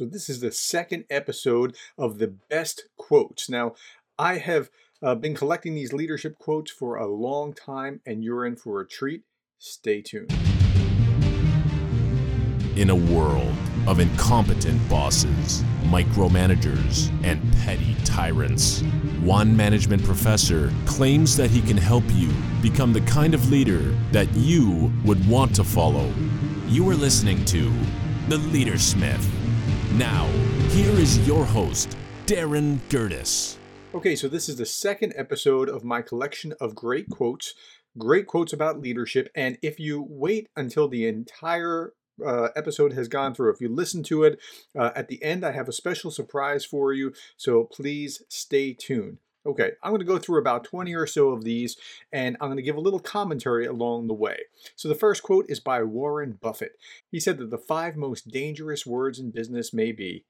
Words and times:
So, 0.00 0.06
this 0.06 0.30
is 0.30 0.40
the 0.40 0.50
second 0.50 1.04
episode 1.10 1.76
of 1.98 2.16
the 2.16 2.28
best 2.48 2.84
quotes. 2.96 3.50
Now, 3.50 3.74
I 4.18 4.38
have 4.38 4.70
uh, 5.02 5.14
been 5.14 5.34
collecting 5.34 5.74
these 5.74 5.92
leadership 5.92 6.38
quotes 6.38 6.70
for 6.70 6.96
a 6.96 7.06
long 7.06 7.52
time, 7.52 8.00
and 8.06 8.24
you're 8.24 8.46
in 8.46 8.56
for 8.56 8.80
a 8.80 8.88
treat. 8.88 9.24
Stay 9.58 10.00
tuned. 10.00 10.32
In 12.76 12.88
a 12.88 12.94
world 12.96 13.54
of 13.86 14.00
incompetent 14.00 14.80
bosses, 14.88 15.62
micromanagers, 15.82 17.12
and 17.22 17.42
petty 17.58 17.94
tyrants, 18.06 18.80
one 19.20 19.54
management 19.54 20.02
professor 20.02 20.72
claims 20.86 21.36
that 21.36 21.50
he 21.50 21.60
can 21.60 21.76
help 21.76 22.04
you 22.12 22.32
become 22.62 22.94
the 22.94 23.02
kind 23.02 23.34
of 23.34 23.50
leader 23.50 23.94
that 24.12 24.32
you 24.32 24.90
would 25.04 25.28
want 25.28 25.54
to 25.56 25.62
follow. 25.62 26.10
You 26.68 26.88
are 26.88 26.94
listening 26.94 27.44
to 27.44 27.70
The 28.30 28.38
Leadersmith. 28.38 29.39
Now, 29.96 30.26
here 30.68 30.92
is 30.92 31.26
your 31.26 31.44
host, 31.44 31.96
Darren 32.26 32.78
Gerdes. 32.88 33.56
Okay, 33.92 34.14
so 34.14 34.28
this 34.28 34.48
is 34.48 34.54
the 34.54 34.64
second 34.64 35.12
episode 35.16 35.68
of 35.68 35.82
my 35.82 36.00
collection 36.00 36.54
of 36.60 36.76
great 36.76 37.10
quotes, 37.10 37.54
great 37.98 38.28
quotes 38.28 38.52
about 38.52 38.80
leadership. 38.80 39.28
And 39.34 39.58
if 39.62 39.80
you 39.80 40.06
wait 40.08 40.48
until 40.54 40.86
the 40.86 41.08
entire 41.08 41.92
uh, 42.24 42.50
episode 42.54 42.92
has 42.92 43.08
gone 43.08 43.34
through, 43.34 43.52
if 43.52 43.60
you 43.60 43.68
listen 43.68 44.04
to 44.04 44.22
it 44.22 44.38
uh, 44.78 44.92
at 44.94 45.08
the 45.08 45.20
end, 45.24 45.44
I 45.44 45.50
have 45.50 45.68
a 45.68 45.72
special 45.72 46.12
surprise 46.12 46.64
for 46.64 46.92
you. 46.92 47.12
So 47.36 47.64
please 47.64 48.22
stay 48.28 48.74
tuned. 48.74 49.18
Okay, 49.46 49.70
I'm 49.82 49.90
going 49.90 50.00
to 50.00 50.06
go 50.06 50.18
through 50.18 50.38
about 50.38 50.64
20 50.64 50.94
or 50.94 51.06
so 51.06 51.30
of 51.30 51.44
these, 51.44 51.76
and 52.12 52.36
I'm 52.40 52.48
going 52.48 52.58
to 52.58 52.62
give 52.62 52.76
a 52.76 52.80
little 52.80 53.00
commentary 53.00 53.64
along 53.64 54.06
the 54.06 54.14
way. 54.14 54.38
So, 54.76 54.86
the 54.86 54.94
first 54.94 55.22
quote 55.22 55.46
is 55.48 55.60
by 55.60 55.82
Warren 55.82 56.38
Buffett. 56.40 56.72
He 57.10 57.20
said 57.20 57.38
that 57.38 57.50
the 57.50 57.56
five 57.56 57.96
most 57.96 58.28
dangerous 58.28 58.84
words 58.84 59.18
in 59.18 59.30
business 59.30 59.72
may 59.72 59.92
be 59.92 60.24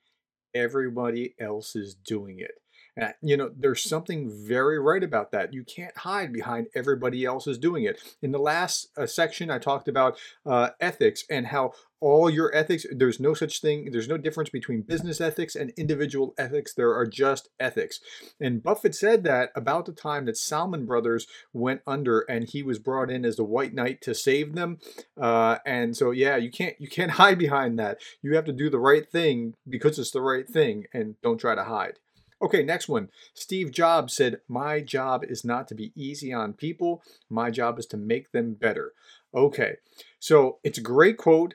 everybody 0.55 1.35
else 1.41 1.75
is 1.75 1.95
doing 1.95 2.39
it. 2.39 2.53
And, 2.97 3.15
you 3.23 3.37
know, 3.37 3.51
there's 3.57 3.89
something 3.89 4.30
very 4.30 4.79
right 4.79 5.02
about 5.02 5.33
that. 5.33 5.55
You 5.55 5.65
can't 5.65 5.97
hide 5.97 6.33
behind 6.33 6.67
everybody 6.74 7.24
else 7.24 7.47
is 7.47 7.59
doing 7.59 7.85
it. 7.85 8.01
In 8.21 8.33
the 8.33 8.39
last 8.39 8.89
uh, 8.97 9.07
section, 9.07 9.51
I 9.51 9.59
talked 9.59 9.89
about 9.89 10.19
uh, 10.45 10.71
ethics 10.80 11.24
and 11.30 11.47
how 11.47 11.73
all 12.01 12.30
your 12.30 12.54
ethics, 12.54 12.87
there's 12.90 13.20
no 13.20 13.34
such 13.34 13.60
thing, 13.60 13.90
there's 13.93 14.09
no 14.09 14.16
difference 14.16 14.51
between 14.51 14.82
business 14.82 15.20
ethics 15.20 15.54
and 15.54 15.70
individual 15.76 16.34
ethics. 16.38 16.73
There 16.73 16.95
are 16.95 17.06
just 17.06 17.48
ethics. 17.59 18.01
And 18.40 18.62
Buffett 18.62 18.95
said 18.95 19.24
that 19.24 19.51
about 19.54 19.87
the 19.87 19.93
time 19.93 20.24
that 20.24 20.37
Salomon 20.37 20.87
Brothers 20.87 21.26
went 21.52 21.82
under 21.87 22.21
and 22.21 22.48
he 22.48 22.62
was 22.62 22.78
brought 22.78 23.10
in 23.10 23.24
as 23.24 23.37
the 23.37 23.45
white 23.45 23.74
knight 23.74 24.01
to 24.02 24.15
save 24.15 24.54
them. 24.54 24.78
Uh, 25.21 25.59
and 25.66 25.96
so, 25.96 26.10
yeah, 26.10 26.37
you 26.37 26.51
can't, 26.51 26.76
you 26.78 26.88
can't 26.88 27.10
hide 27.12 27.38
behind 27.38 27.78
that. 27.78 27.98
You 28.23 28.34
have 28.34 28.46
to 28.46 28.52
do 28.52 28.71
the 28.71 28.78
right 28.78 29.09
thing 29.10 29.54
because 29.68 29.98
it's 29.98 30.10
the 30.10 30.23
right 30.23 30.48
thing 30.48 30.84
and 30.95 31.16
don't 31.23 31.38
try 31.38 31.54
to 31.54 31.65
hide. 31.65 31.98
Okay, 32.43 32.62
next 32.62 32.88
one. 32.88 33.10
Steve 33.34 33.71
Jobs 33.71 34.15
said, 34.15 34.40
My 34.48 34.80
job 34.80 35.24
is 35.24 35.45
not 35.45 35.68
to 35.68 35.74
be 35.74 35.93
easy 35.95 36.32
on 36.32 36.54
people, 36.54 37.02
my 37.28 37.51
job 37.51 37.78
is 37.78 37.87
to 37.87 37.98
make 37.98 38.32
them 38.32 38.54
better. 38.54 38.93
Okay, 39.34 39.76
so 40.18 40.59
it's 40.65 40.78
a 40.78 40.82
great 40.82 41.18
quote. 41.18 41.54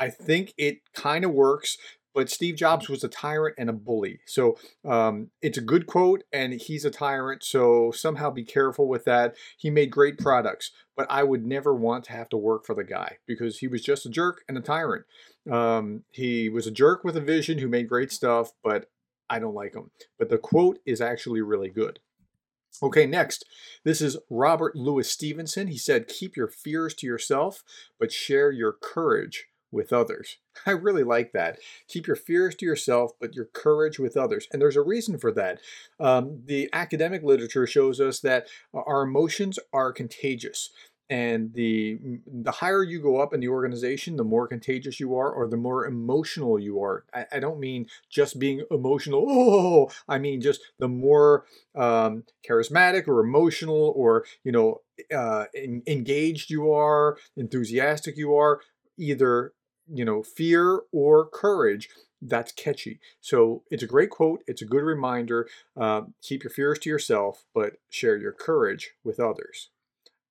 I 0.00 0.10
think 0.10 0.52
it 0.56 0.78
kind 0.94 1.24
of 1.24 1.32
works, 1.32 1.76
but 2.14 2.28
Steve 2.28 2.56
Jobs 2.56 2.88
was 2.88 3.04
a 3.04 3.08
tyrant 3.08 3.54
and 3.58 3.70
a 3.70 3.72
bully. 3.72 4.20
So 4.26 4.58
um, 4.84 5.30
it's 5.40 5.58
a 5.58 5.62
good 5.62 5.86
quote, 5.86 6.24
and 6.32 6.54
he's 6.54 6.84
a 6.84 6.90
tyrant. 6.90 7.42
So 7.42 7.90
somehow 7.92 8.30
be 8.30 8.44
careful 8.44 8.88
with 8.88 9.04
that. 9.04 9.36
He 9.56 9.70
made 9.70 9.90
great 9.90 10.18
products, 10.18 10.72
but 10.96 11.06
I 11.10 11.22
would 11.22 11.46
never 11.46 11.74
want 11.74 12.04
to 12.04 12.12
have 12.12 12.28
to 12.30 12.36
work 12.36 12.66
for 12.66 12.74
the 12.74 12.84
guy 12.84 13.18
because 13.26 13.58
he 13.58 13.68
was 13.68 13.82
just 13.82 14.06
a 14.06 14.10
jerk 14.10 14.42
and 14.48 14.58
a 14.58 14.60
tyrant. 14.60 15.04
Um, 15.50 16.04
he 16.10 16.48
was 16.48 16.66
a 16.66 16.72
jerk 16.72 17.02
with 17.04 17.16
a 17.16 17.20
vision 17.20 17.58
who 17.58 17.68
made 17.68 17.88
great 17.88 18.12
stuff, 18.12 18.52
but 18.62 18.90
I 19.30 19.38
don't 19.38 19.54
like 19.54 19.74
him. 19.74 19.90
But 20.18 20.28
the 20.28 20.38
quote 20.38 20.78
is 20.84 21.00
actually 21.00 21.40
really 21.40 21.70
good. 21.70 21.98
Okay, 22.82 23.06
next. 23.06 23.44
This 23.84 24.00
is 24.00 24.16
Robert 24.30 24.74
Louis 24.74 25.08
Stevenson. 25.08 25.68
He 25.68 25.76
said, 25.76 26.08
Keep 26.08 26.36
your 26.36 26.48
fears 26.48 26.94
to 26.94 27.06
yourself, 27.06 27.62
but 27.98 28.12
share 28.12 28.50
your 28.50 28.72
courage 28.72 29.48
with 29.72 29.92
others. 29.92 30.36
I 30.66 30.72
really 30.72 31.02
like 31.02 31.32
that. 31.32 31.58
Keep 31.88 32.06
your 32.06 32.16
fears 32.16 32.54
to 32.56 32.66
yourself, 32.66 33.12
but 33.20 33.34
your 33.34 33.46
courage 33.46 33.98
with 33.98 34.16
others. 34.16 34.46
And 34.52 34.60
there's 34.60 34.76
a 34.76 34.82
reason 34.82 35.18
for 35.18 35.32
that. 35.32 35.60
Um, 35.98 36.42
the 36.44 36.68
academic 36.72 37.22
literature 37.22 37.66
shows 37.66 38.00
us 38.00 38.20
that 38.20 38.46
our 38.74 39.02
emotions 39.02 39.58
are 39.72 39.92
contagious 39.92 40.70
and 41.12 41.52
the 41.52 41.98
the 42.26 42.50
higher 42.50 42.82
you 42.82 42.98
go 42.98 43.20
up 43.20 43.34
in 43.34 43.40
the 43.40 43.48
organization 43.48 44.16
the 44.16 44.24
more 44.24 44.48
contagious 44.48 44.98
you 44.98 45.14
are 45.14 45.30
or 45.30 45.46
the 45.46 45.56
more 45.58 45.84
emotional 45.84 46.58
you 46.58 46.82
are 46.82 47.04
i, 47.12 47.26
I 47.32 47.38
don't 47.38 47.60
mean 47.60 47.86
just 48.08 48.38
being 48.38 48.64
emotional 48.70 49.26
oh 49.28 49.90
i 50.08 50.18
mean 50.18 50.40
just 50.40 50.62
the 50.78 50.88
more 50.88 51.44
um, 51.74 52.24
charismatic 52.48 53.08
or 53.08 53.20
emotional 53.20 53.92
or 53.94 54.24
you 54.42 54.52
know 54.52 54.80
uh, 55.14 55.46
engaged 55.54 56.50
you 56.50 56.72
are 56.72 57.18
enthusiastic 57.36 58.16
you 58.16 58.34
are 58.34 58.60
either 58.98 59.52
you 59.92 60.04
know 60.04 60.22
fear 60.22 60.80
or 60.92 61.26
courage 61.26 61.88
that's 62.22 62.52
catchy. 62.52 63.00
So 63.20 63.64
it's 63.70 63.82
a 63.82 63.88
great 63.88 64.10
quote. 64.10 64.44
It's 64.46 64.62
a 64.62 64.66
good 64.66 64.84
reminder. 64.84 65.48
Uh, 65.76 66.02
keep 66.22 66.44
your 66.44 66.50
fears 66.50 66.78
to 66.80 66.88
yourself, 66.88 67.44
but 67.52 67.74
share 67.90 68.16
your 68.16 68.32
courage 68.32 68.92
with 69.02 69.18
others. 69.18 69.70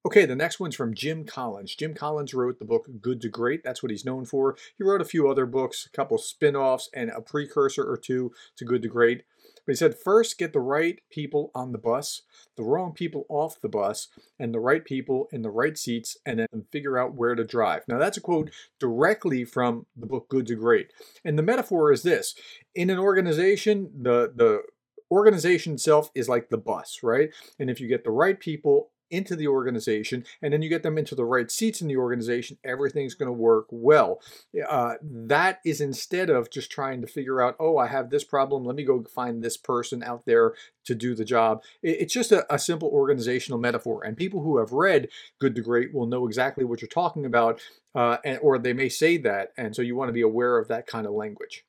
Okay, 0.04 0.26
the 0.26 0.36
next 0.36 0.60
one's 0.60 0.76
from 0.76 0.96
Jim 0.96 1.26
Collins. 1.26 1.76
Jim 1.76 1.94
Collins 1.94 2.34
wrote 2.34 2.58
the 2.58 2.66
book 2.66 2.88
Good 3.02 3.22
to 3.22 3.30
Great. 3.30 3.64
That's 3.64 3.84
what 3.84 3.92
he's 3.92 4.06
known 4.06 4.26
for. 4.26 4.56
He 4.78 4.84
wrote 4.84 5.02
a 5.02 5.06
few 5.06 5.30
other 5.30 5.46
books, 5.46 5.86
a 5.86 5.96
couple 5.96 6.18
spin 6.18 6.56
offs, 6.56 6.90
and 6.94 7.12
a 7.12 7.22
precursor 7.22 7.84
or 7.84 7.98
two 7.98 8.32
to 8.56 8.66
Good 8.66 8.82
to 8.82 8.88
Great. 8.88 9.24
But 9.66 9.74
he 9.74 9.76
said, 9.76 9.98
first 9.98 10.38
get 10.38 10.54
the 10.54 10.60
right 10.60 11.00
people 11.10 11.52
on 11.54 11.72
the 11.72 11.78
bus, 11.78 12.22
the 12.58 12.64
wrong 12.64 12.94
people 12.94 13.26
off 13.30 13.62
the 13.62 13.70
bus, 13.70 14.08
and 14.40 14.54
the 14.54 14.60
right 14.60 14.84
people 14.84 15.28
in 15.32 15.42
the 15.42 15.50
right 15.50 15.78
seats, 15.78 16.18
and 16.26 16.40
then 16.40 16.66
figure 16.72 16.98
out 16.98 17.16
where 17.16 17.36
to 17.36 17.44
drive. 17.44 17.84
Now, 17.88 17.98
that's 17.98 18.18
a 18.18 18.22
quote 18.22 18.52
directly 18.80 19.46
from 19.46 19.86
the 19.96 20.08
book 20.08 20.30
Good 20.30 20.48
to 20.48 20.56
Great. 20.56 20.92
And 21.24 21.38
the 21.38 21.44
metaphor 21.44 21.92
is 21.92 22.04
this 22.04 22.36
in 22.76 22.90
an 22.90 23.00
organization, 23.00 23.92
the, 24.02 24.32
the 24.36 24.62
organization 25.12 25.74
itself 25.74 26.10
is 26.16 26.30
like 26.30 26.50
the 26.50 26.58
bus, 26.58 27.00
right? 27.04 27.30
And 27.60 27.70
if 27.70 27.82
you 27.82 27.88
get 27.88 28.04
the 28.04 28.12
right 28.12 28.40
people 28.40 28.91
into 29.12 29.36
the 29.36 29.48
organization 29.48 30.26
and 30.42 30.54
then 30.54 30.62
you 30.62 30.70
get 30.70 30.84
them 30.84 30.98
into 30.98 31.16
the 31.16 31.26
right 31.26 31.52
seats 31.52 31.82
in 31.82 31.88
the 31.88 31.98
organization, 31.98 32.58
everything's 32.64 33.14
going 33.14 33.28
to 33.28 33.34
work 33.34 33.68
well. 33.70 34.22
Uh, 34.70 34.96
that 35.04 35.60
is 35.66 35.82
instead 35.82 36.30
of 36.30 36.50
just 36.50 36.72
trying 36.72 37.02
to 37.02 37.08
figure 37.08 37.42
out, 37.42 37.56
oh, 37.60 37.78
I 37.78 37.88
have 37.88 38.10
this 38.10 38.24
problem, 38.24 38.66
let 38.66 38.76
me 38.76 38.84
go 38.84 39.04
find 39.04 39.44
this 39.44 39.58
person 39.58 40.02
out 40.04 40.26
there 40.26 40.54
to 40.86 40.96
do 40.96 41.14
the 41.14 41.26
job. 41.26 41.64
It's 41.84 42.14
just 42.14 42.32
a, 42.32 42.52
a 42.54 42.58
simple 42.58 42.90
organizational 42.90 43.60
metaphor. 43.60 44.04
And 44.04 44.18
people 44.18 44.42
who 44.42 44.58
have 44.58 44.72
read 44.72 45.10
Good 45.40 45.56
to 45.56 45.62
Great 45.62 45.94
will 45.94 46.08
know 46.08 46.28
exactly 46.28 46.64
what 46.64 46.82
you're 46.82 46.90
talking 46.90 47.26
about, 47.26 47.62
uh, 47.94 48.18
and, 48.26 48.40
or 48.42 48.58
they 48.58 48.74
may 48.74 48.90
say 48.90 49.18
that. 49.18 49.52
And 49.58 49.76
so 49.76 49.82
you 49.82 49.96
want 49.96 50.10
to 50.10 50.14
be 50.14 50.22
aware 50.22 50.58
of 50.58 50.68
that 50.70 50.88
kind 50.88 51.06
of 51.06 51.14
language. 51.14 51.66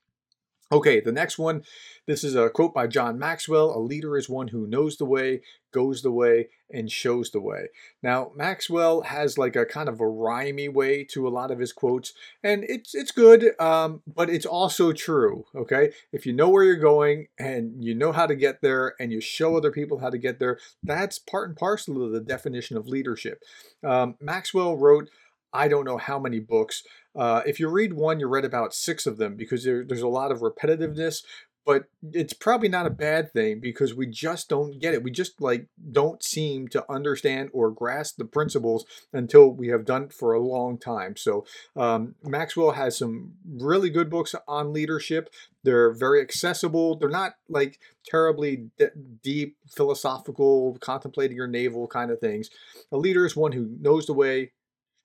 Okay, 0.72 1.00
the 1.00 1.12
next 1.12 1.38
one. 1.38 1.64
This 2.06 2.24
is 2.24 2.34
a 2.34 2.48
quote 2.48 2.72
by 2.72 2.86
John 2.86 3.18
Maxwell 3.18 3.76
A 3.76 3.78
leader 3.78 4.16
is 4.16 4.28
one 4.28 4.48
who 4.48 4.66
knows 4.66 4.96
the 4.96 5.04
way, 5.04 5.42
goes 5.70 6.00
the 6.00 6.10
way, 6.10 6.48
and 6.70 6.90
shows 6.90 7.30
the 7.30 7.42
way. 7.42 7.66
Now, 8.02 8.32
Maxwell 8.34 9.02
has 9.02 9.36
like 9.36 9.54
a 9.54 9.66
kind 9.66 9.86
of 9.86 10.00
a 10.00 10.04
rhymey 10.04 10.72
way 10.72 11.04
to 11.12 11.28
a 11.28 11.30
lot 11.30 11.50
of 11.50 11.58
his 11.58 11.74
quotes, 11.74 12.14
and 12.42 12.64
it's 12.64 12.94
it's 12.94 13.10
good, 13.10 13.52
um, 13.60 14.00
but 14.06 14.30
it's 14.30 14.46
also 14.46 14.92
true. 14.94 15.44
Okay, 15.54 15.92
if 16.10 16.24
you 16.24 16.32
know 16.32 16.48
where 16.48 16.64
you're 16.64 16.76
going 16.76 17.28
and 17.38 17.84
you 17.84 17.94
know 17.94 18.12
how 18.12 18.26
to 18.26 18.34
get 18.34 18.62
there, 18.62 18.94
and 18.98 19.12
you 19.12 19.20
show 19.20 19.58
other 19.58 19.70
people 19.70 19.98
how 19.98 20.08
to 20.08 20.18
get 20.18 20.38
there, 20.38 20.58
that's 20.82 21.18
part 21.18 21.50
and 21.50 21.58
parcel 21.58 22.02
of 22.02 22.12
the 22.12 22.20
definition 22.20 22.78
of 22.78 22.88
leadership. 22.88 23.42
Um, 23.84 24.16
Maxwell 24.20 24.78
wrote 24.78 25.10
I 25.52 25.68
don't 25.68 25.84
know 25.84 25.98
how 25.98 26.18
many 26.18 26.40
books. 26.40 26.82
Uh, 27.14 27.42
if 27.46 27.60
you 27.60 27.68
read 27.68 27.92
one, 27.92 28.20
you 28.20 28.28
read 28.28 28.44
about 28.44 28.74
six 28.74 29.06
of 29.06 29.18
them 29.18 29.36
because 29.36 29.64
there, 29.64 29.84
there's 29.84 30.02
a 30.02 30.08
lot 30.08 30.32
of 30.32 30.40
repetitiveness. 30.40 31.22
But 31.64 31.84
it's 32.12 32.32
probably 32.32 32.68
not 32.68 32.86
a 32.86 32.90
bad 32.90 33.32
thing 33.32 33.60
because 33.60 33.94
we 33.94 34.06
just 34.08 34.48
don't 34.48 34.80
get 34.80 34.94
it. 34.94 35.04
We 35.04 35.12
just 35.12 35.40
like 35.40 35.68
don't 35.92 36.20
seem 36.20 36.66
to 36.68 36.84
understand 36.90 37.50
or 37.52 37.70
grasp 37.70 38.16
the 38.16 38.24
principles 38.24 38.84
until 39.12 39.48
we 39.52 39.68
have 39.68 39.84
done 39.84 40.04
it 40.04 40.12
for 40.12 40.32
a 40.32 40.40
long 40.40 40.76
time. 40.76 41.16
So 41.16 41.46
um, 41.76 42.16
Maxwell 42.24 42.72
has 42.72 42.98
some 42.98 43.34
really 43.48 43.90
good 43.90 44.10
books 44.10 44.34
on 44.48 44.72
leadership. 44.72 45.32
They're 45.62 45.92
very 45.92 46.20
accessible. 46.20 46.96
They're 46.96 47.08
not 47.08 47.36
like 47.48 47.78
terribly 48.04 48.70
de- 48.76 48.90
deep 49.22 49.56
philosophical, 49.70 50.76
contemplating 50.80 51.36
your 51.36 51.46
navel 51.46 51.86
kind 51.86 52.10
of 52.10 52.18
things. 52.18 52.50
A 52.90 52.96
leader 52.96 53.24
is 53.24 53.36
one 53.36 53.52
who 53.52 53.76
knows 53.80 54.06
the 54.06 54.14
way, 54.14 54.50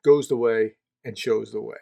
goes 0.08 0.30
the 0.30 0.38
way, 0.38 0.76
and 1.04 1.18
shows 1.18 1.52
the 1.52 1.62
way. 1.62 1.78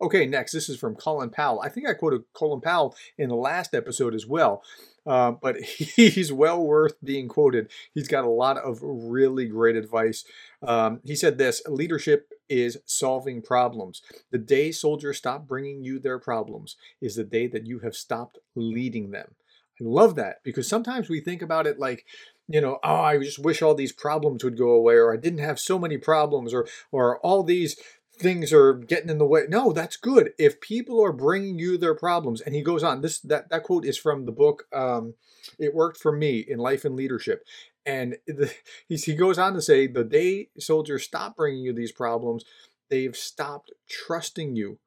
Okay, 0.00 0.26
next, 0.26 0.52
this 0.52 0.68
is 0.68 0.78
from 0.78 0.94
Colin 0.94 1.30
Powell. 1.30 1.60
I 1.60 1.68
think 1.68 1.88
I 1.88 1.94
quoted 1.94 2.22
Colin 2.32 2.60
Powell 2.60 2.94
in 3.16 3.28
the 3.28 3.34
last 3.34 3.74
episode 3.74 4.14
as 4.14 4.26
well, 4.26 4.62
uh, 5.06 5.32
but 5.32 5.56
he's 5.62 6.32
well 6.32 6.62
worth 6.62 6.94
being 7.02 7.26
quoted. 7.26 7.70
He's 7.94 8.06
got 8.06 8.24
a 8.24 8.30
lot 8.30 8.58
of 8.58 8.78
really 8.82 9.46
great 9.46 9.74
advice. 9.74 10.24
Um, 10.62 11.00
he 11.04 11.16
said 11.16 11.36
this 11.36 11.62
leadership 11.66 12.30
is 12.48 12.78
solving 12.86 13.42
problems. 13.42 14.02
The 14.30 14.38
day 14.38 14.70
soldiers 14.70 15.18
stop 15.18 15.48
bringing 15.48 15.82
you 15.82 15.98
their 15.98 16.18
problems 16.18 16.76
is 17.00 17.16
the 17.16 17.24
day 17.24 17.48
that 17.48 17.66
you 17.66 17.80
have 17.80 17.96
stopped 17.96 18.38
leading 18.54 19.10
them. 19.10 19.34
I 19.80 19.84
love 19.84 20.14
that 20.16 20.36
because 20.44 20.68
sometimes 20.68 21.08
we 21.08 21.20
think 21.20 21.42
about 21.42 21.66
it 21.66 21.78
like, 21.78 22.04
you 22.48 22.60
know, 22.60 22.78
oh, 22.82 22.96
I 22.96 23.18
just 23.18 23.38
wish 23.38 23.62
all 23.62 23.74
these 23.74 23.92
problems 23.92 24.42
would 24.42 24.56
go 24.56 24.70
away, 24.70 24.94
or 24.94 25.12
I 25.12 25.16
didn't 25.16 25.40
have 25.40 25.60
so 25.60 25.78
many 25.78 25.98
problems, 25.98 26.54
or 26.54 26.66
or 26.90 27.18
all 27.20 27.42
these 27.42 27.78
things 28.18 28.52
are 28.52 28.74
getting 28.74 29.10
in 29.10 29.18
the 29.18 29.26
way. 29.26 29.42
No, 29.48 29.72
that's 29.72 29.96
good. 29.96 30.32
If 30.38 30.60
people 30.60 31.04
are 31.04 31.12
bringing 31.12 31.58
you 31.58 31.78
their 31.78 31.94
problems, 31.94 32.40
and 32.40 32.54
he 32.54 32.62
goes 32.62 32.82
on. 32.82 33.02
This 33.02 33.20
that 33.20 33.50
that 33.50 33.62
quote 33.62 33.84
is 33.84 33.98
from 33.98 34.24
the 34.24 34.32
book. 34.32 34.64
Um, 34.72 35.14
it 35.58 35.74
worked 35.74 35.98
for 36.00 36.12
me 36.12 36.44
in 36.46 36.58
life 36.58 36.84
and 36.84 36.96
leadership, 36.96 37.44
and 37.86 38.16
the, 38.26 38.52
he 38.88 38.96
he 38.96 39.14
goes 39.14 39.38
on 39.38 39.54
to 39.54 39.62
say, 39.62 39.86
the 39.86 40.04
day 40.04 40.48
soldiers 40.58 41.04
stop 41.04 41.36
bringing 41.36 41.62
you 41.62 41.72
these 41.72 41.92
problems, 41.92 42.44
they've 42.90 43.16
stopped 43.16 43.72
trusting 43.88 44.56
you. 44.56 44.78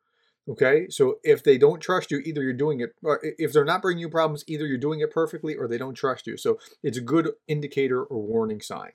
Okay, 0.49 0.87
so 0.89 1.19
if 1.23 1.43
they 1.43 1.57
don't 1.57 1.79
trust 1.79 2.09
you, 2.09 2.17
either 2.25 2.41
you're 2.41 2.53
doing 2.53 2.79
it, 2.79 2.95
if 3.37 3.53
they're 3.53 3.63
not 3.63 3.81
bringing 3.81 4.01
you 4.01 4.09
problems, 4.09 4.43
either 4.47 4.65
you're 4.65 4.77
doing 4.77 4.99
it 4.99 5.11
perfectly 5.11 5.55
or 5.55 5.67
they 5.67 5.77
don't 5.77 5.93
trust 5.93 6.25
you. 6.25 6.35
So 6.35 6.57
it's 6.81 6.97
a 6.97 7.01
good 7.01 7.29
indicator 7.47 8.03
or 8.03 8.21
warning 8.21 8.59
sign. 8.59 8.93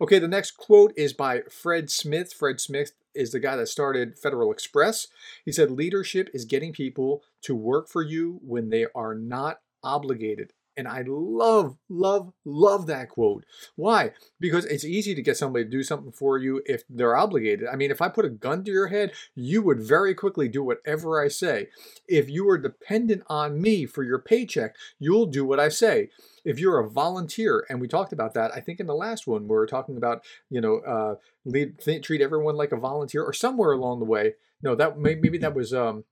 Okay, 0.00 0.18
the 0.18 0.28
next 0.28 0.52
quote 0.52 0.92
is 0.96 1.12
by 1.12 1.42
Fred 1.50 1.90
Smith. 1.90 2.32
Fred 2.32 2.60
Smith 2.60 2.92
is 3.14 3.32
the 3.32 3.40
guy 3.40 3.56
that 3.56 3.68
started 3.68 4.18
Federal 4.18 4.52
Express. 4.52 5.08
He 5.44 5.52
said, 5.52 5.70
Leadership 5.70 6.28
is 6.32 6.44
getting 6.44 6.72
people 6.72 7.22
to 7.42 7.54
work 7.54 7.88
for 7.88 8.02
you 8.02 8.40
when 8.42 8.70
they 8.70 8.86
are 8.94 9.14
not 9.14 9.60
obligated. 9.82 10.52
And 10.76 10.86
I 10.86 11.04
love, 11.06 11.78
love, 11.88 12.32
love 12.44 12.86
that 12.88 13.08
quote. 13.08 13.44
Why? 13.76 14.12
Because 14.38 14.66
it's 14.66 14.84
easy 14.84 15.14
to 15.14 15.22
get 15.22 15.38
somebody 15.38 15.64
to 15.64 15.70
do 15.70 15.82
something 15.82 16.12
for 16.12 16.36
you 16.36 16.62
if 16.66 16.82
they're 16.90 17.16
obligated. 17.16 17.66
I 17.66 17.76
mean, 17.76 17.90
if 17.90 18.02
I 18.02 18.08
put 18.08 18.26
a 18.26 18.30
gun 18.30 18.62
to 18.64 18.70
your 18.70 18.88
head, 18.88 19.12
you 19.34 19.62
would 19.62 19.80
very 19.80 20.14
quickly 20.14 20.48
do 20.48 20.62
whatever 20.62 21.22
I 21.22 21.28
say. 21.28 21.68
If 22.06 22.28
you 22.28 22.48
are 22.50 22.58
dependent 22.58 23.22
on 23.28 23.60
me 23.60 23.86
for 23.86 24.02
your 24.02 24.18
paycheck, 24.18 24.76
you'll 24.98 25.26
do 25.26 25.46
what 25.46 25.58
I 25.58 25.70
say. 25.70 26.10
If 26.44 26.58
you're 26.60 26.78
a 26.78 26.88
volunteer, 26.88 27.66
and 27.68 27.80
we 27.80 27.88
talked 27.88 28.12
about 28.12 28.34
that, 28.34 28.54
I 28.54 28.60
think 28.60 28.78
in 28.78 28.86
the 28.86 28.94
last 28.94 29.26
one, 29.26 29.42
we 29.42 29.48
were 29.48 29.66
talking 29.66 29.96
about, 29.96 30.24
you 30.50 30.60
know, 30.60 30.80
uh, 30.80 31.14
lead, 31.44 31.78
th- 31.80 32.02
treat 32.02 32.20
everyone 32.20 32.56
like 32.56 32.72
a 32.72 32.76
volunteer 32.76 33.24
or 33.24 33.32
somewhere 33.32 33.72
along 33.72 33.98
the 33.98 34.04
way. 34.04 34.34
No, 34.62 34.74
that 34.74 34.98
maybe 34.98 35.38
that 35.38 35.54
was 35.54 35.74
um, 35.74 36.04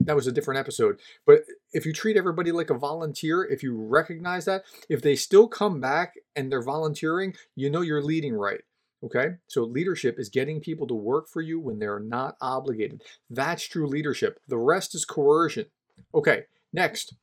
that 0.00 0.16
was 0.16 0.26
a 0.26 0.32
different 0.32 0.60
episode. 0.60 1.00
But 1.26 1.42
if 1.72 1.84
you 1.86 1.92
treat 1.92 2.16
everybody 2.16 2.52
like 2.52 2.70
a 2.70 2.78
volunteer, 2.78 3.44
if 3.44 3.62
you 3.62 3.74
recognize 3.76 4.44
that, 4.44 4.64
if 4.88 5.02
they 5.02 5.16
still 5.16 5.48
come 5.48 5.80
back 5.80 6.14
and 6.36 6.50
they're 6.50 6.62
volunteering, 6.62 7.34
you 7.56 7.70
know 7.70 7.80
you're 7.80 8.02
leading 8.02 8.34
right. 8.34 8.60
Okay? 9.04 9.36
So 9.48 9.64
leadership 9.64 10.18
is 10.18 10.28
getting 10.28 10.60
people 10.60 10.86
to 10.86 10.94
work 10.94 11.28
for 11.28 11.40
you 11.40 11.58
when 11.60 11.78
they're 11.78 12.00
not 12.00 12.36
obligated. 12.40 13.02
That's 13.28 13.66
true 13.66 13.86
leadership. 13.86 14.38
The 14.48 14.58
rest 14.58 14.94
is 14.94 15.04
coercion. 15.04 15.66
Okay, 16.14 16.44
next. 16.72 17.14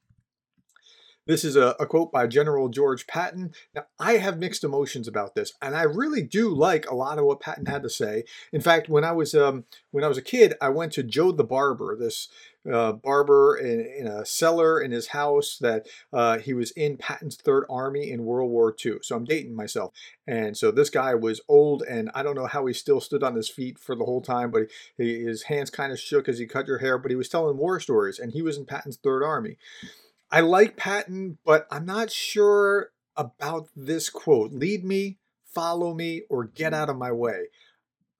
This 1.30 1.44
is 1.44 1.56
a, 1.56 1.76
a, 1.80 1.86
quote 1.86 2.12
by 2.12 2.26
General 2.26 2.70
George 2.70 3.06
Patton. 3.06 3.54
Now, 3.76 3.84
I 4.00 4.14
have 4.14 4.40
mixed 4.40 4.64
emotions 4.64 5.08
about 5.08 5.36
this, 5.36 5.54
and 5.62 5.76
I 5.76 5.84
really 5.84 6.24
do 6.24 6.50
like 6.50 6.90
a 6.90 6.96
lot 6.96 7.20
of 7.20 7.26
what 7.26 7.40
Patton 7.40 7.68
had 7.68 7.84
to 7.84 7.90
say. 7.90 8.24
In 8.52 8.62
fact, 8.62 8.90
when 8.90 9.04
I 9.04 9.12
was 9.12 9.36
um, 9.36 9.66
when 9.92 10.04
I 10.04 10.08
was 10.08 10.18
a 10.18 10.24
kid, 10.24 10.56
I 10.60 10.70
went 10.70 10.92
to 10.94 11.04
Joe 11.04 11.32
the 11.32 11.44
Barber, 11.44 11.96
this 11.96 12.30
uh, 12.74 12.94
barber 12.94 13.56
in, 13.56 13.80
in, 13.80 14.08
a 14.08 14.26
cellar 14.26 14.82
in 14.82 14.90
his 14.90 15.10
house 15.10 15.60
that 15.62 15.86
uh, 16.12 16.40
he 16.40 16.54
was 16.54 16.72
in 16.72 16.98
Patton's 16.98 17.36
Third 17.36 17.64
Army 17.70 18.10
in 18.10 18.26
World 18.26 18.50
War 18.50 18.76
II. 18.84 18.94
So 19.04 19.16
I'm 19.16 19.24
dating 19.24 19.56
myself, 19.56 19.94
and 20.26 20.58
so 20.58 20.72
this 20.72 20.90
guy 20.90 21.14
was 21.14 21.42
old, 21.48 21.84
and 21.84 22.10
I 22.16 22.24
don't 22.24 22.36
know 22.36 22.48
how 22.48 22.66
he 22.66 22.74
still 22.74 23.02
stood 23.02 23.22
on 23.22 23.36
his 23.36 23.50
feet 23.50 23.78
for 23.78 23.96
the 23.96 24.06
whole 24.06 24.22
time, 24.22 24.50
but 24.50 24.64
he, 24.98 25.26
his 25.26 25.44
hands 25.44 25.70
kind 25.70 25.92
of 25.92 26.00
shook 26.00 26.28
as 26.28 26.40
he 26.40 26.48
cut 26.48 26.66
your 26.66 26.80
hair. 26.80 26.98
But 26.98 27.12
he 27.12 27.18
was 27.18 27.30
telling 27.30 27.58
war 27.58 27.80
stories, 27.80 28.18
and 28.18 28.32
he 28.32 28.42
was 28.42 28.58
in 28.58 28.66
Patton's 28.66 28.98
Third 28.98 29.22
Army. 29.22 29.58
I 30.32 30.42
like 30.42 30.78
Patton, 30.78 31.38
but 31.44 31.68
I'm 31.72 31.86
not 31.86 32.12
sure 32.12 32.92
about 33.18 33.70
this 33.76 34.10
quote. 34.10 34.52
Lead 34.52 34.86
me, 34.86 35.18
follow 35.46 35.94
me, 35.94 36.24
or 36.30 36.46
get 36.46 36.74
mm. 36.74 36.76
out 36.76 36.90
of 36.90 36.98
my 36.98 37.12
way. 37.12 37.48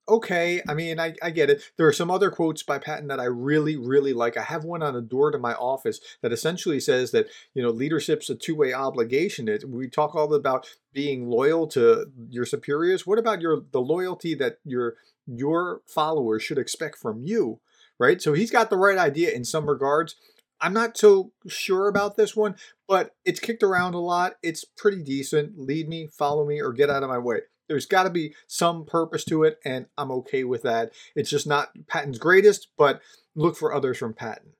Okay, 0.08 0.60
I 0.68 0.74
mean, 0.74 0.98
I, 0.98 1.14
I 1.22 1.30
get 1.30 1.50
it. 1.50 1.62
There 1.76 1.86
are 1.86 1.92
some 1.92 2.10
other 2.10 2.32
quotes 2.32 2.64
by 2.64 2.78
Patton 2.78 3.06
that 3.08 3.20
I 3.20 3.26
really, 3.26 3.76
really 3.76 4.12
like. 4.12 4.36
I 4.36 4.42
have 4.42 4.64
one 4.64 4.82
on 4.82 4.96
a 4.96 5.00
door 5.00 5.30
to 5.30 5.38
my 5.38 5.54
office 5.54 6.00
that 6.20 6.32
essentially 6.32 6.80
says 6.80 7.12
that, 7.12 7.28
you 7.54 7.62
know, 7.62 7.70
leadership's 7.70 8.28
a 8.28 8.34
two 8.34 8.56
way 8.56 8.72
obligation. 8.72 9.46
It, 9.46 9.68
we 9.68 9.88
talk 9.88 10.16
all 10.16 10.34
about 10.34 10.66
being 10.92 11.28
loyal 11.28 11.68
to 11.68 12.06
your 12.28 12.44
superiors. 12.44 13.06
What 13.06 13.20
about 13.20 13.40
your 13.40 13.62
the 13.70 13.80
loyalty 13.80 14.34
that 14.34 14.58
your 14.64 14.96
your 15.26 15.82
followers 15.86 16.42
should 16.42 16.58
expect 16.58 16.98
from 16.98 17.22
you? 17.22 17.60
Right? 17.96 18.20
So 18.20 18.32
he's 18.32 18.50
got 18.50 18.68
the 18.68 18.78
right 18.78 18.98
idea 18.98 19.30
in 19.30 19.44
some 19.44 19.68
regards. 19.68 20.16
I'm 20.60 20.72
not 20.72 20.96
so 20.96 21.32
sure 21.46 21.88
about 21.88 22.16
this 22.16 22.36
one, 22.36 22.56
but 22.86 23.14
it's 23.24 23.40
kicked 23.40 23.62
around 23.62 23.94
a 23.94 23.98
lot. 23.98 24.34
It's 24.42 24.64
pretty 24.64 25.02
decent. 25.02 25.58
Lead 25.58 25.88
me, 25.88 26.06
follow 26.06 26.46
me, 26.46 26.60
or 26.60 26.72
get 26.72 26.90
out 26.90 27.02
of 27.02 27.08
my 27.08 27.18
way. 27.18 27.40
There's 27.68 27.86
got 27.86 28.02
to 28.02 28.10
be 28.10 28.34
some 28.46 28.84
purpose 28.84 29.24
to 29.26 29.44
it, 29.44 29.58
and 29.64 29.86
I'm 29.96 30.10
okay 30.10 30.44
with 30.44 30.62
that. 30.62 30.92
It's 31.14 31.30
just 31.30 31.46
not 31.46 31.70
Patton's 31.86 32.18
greatest, 32.18 32.68
but 32.76 33.00
look 33.34 33.56
for 33.56 33.72
others 33.72 33.98
from 33.98 34.12
Patton. 34.12 34.52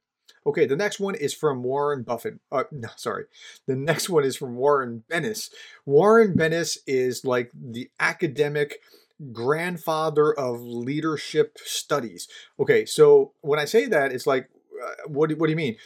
Okay, 0.46 0.64
the 0.64 0.76
next 0.76 1.00
one 1.00 1.14
is 1.14 1.34
from 1.34 1.62
Warren 1.62 2.02
Buffett. 2.02 2.38
Uh, 2.50 2.64
no, 2.72 2.88
sorry. 2.96 3.24
The 3.66 3.76
next 3.76 4.08
one 4.08 4.24
is 4.24 4.36
from 4.36 4.56
Warren 4.56 5.04
Bennis. 5.10 5.50
Warren 5.84 6.34
Bennis 6.34 6.78
is 6.86 7.24
like 7.24 7.50
the 7.54 7.90
academic 7.98 8.78
grandfather 9.32 10.32
of 10.32 10.62
leadership 10.62 11.58
studies. 11.64 12.26
Okay, 12.58 12.86
so 12.86 13.32
when 13.42 13.58
I 13.58 13.66
say 13.66 13.86
that, 13.86 14.12
it's 14.12 14.26
like 14.26 14.48
Uh, 14.82 15.08
what 15.08 15.28
do, 15.28 15.36
what 15.36 15.46
do 15.46 15.50
you 15.50 15.56
mean? 15.56 15.76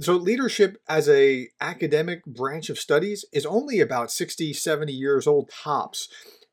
So 0.00 0.14
leadership 0.14 0.80
as 0.88 1.08
a 1.08 1.48
academic 1.60 2.24
branch 2.24 2.68
of 2.70 2.78
studies 2.78 3.24
is 3.32 3.46
only 3.46 3.80
about 3.80 4.10
60, 4.10 4.52
70 4.52 4.92
years 4.92 5.26
old 5.26 5.50
tops 5.50 6.08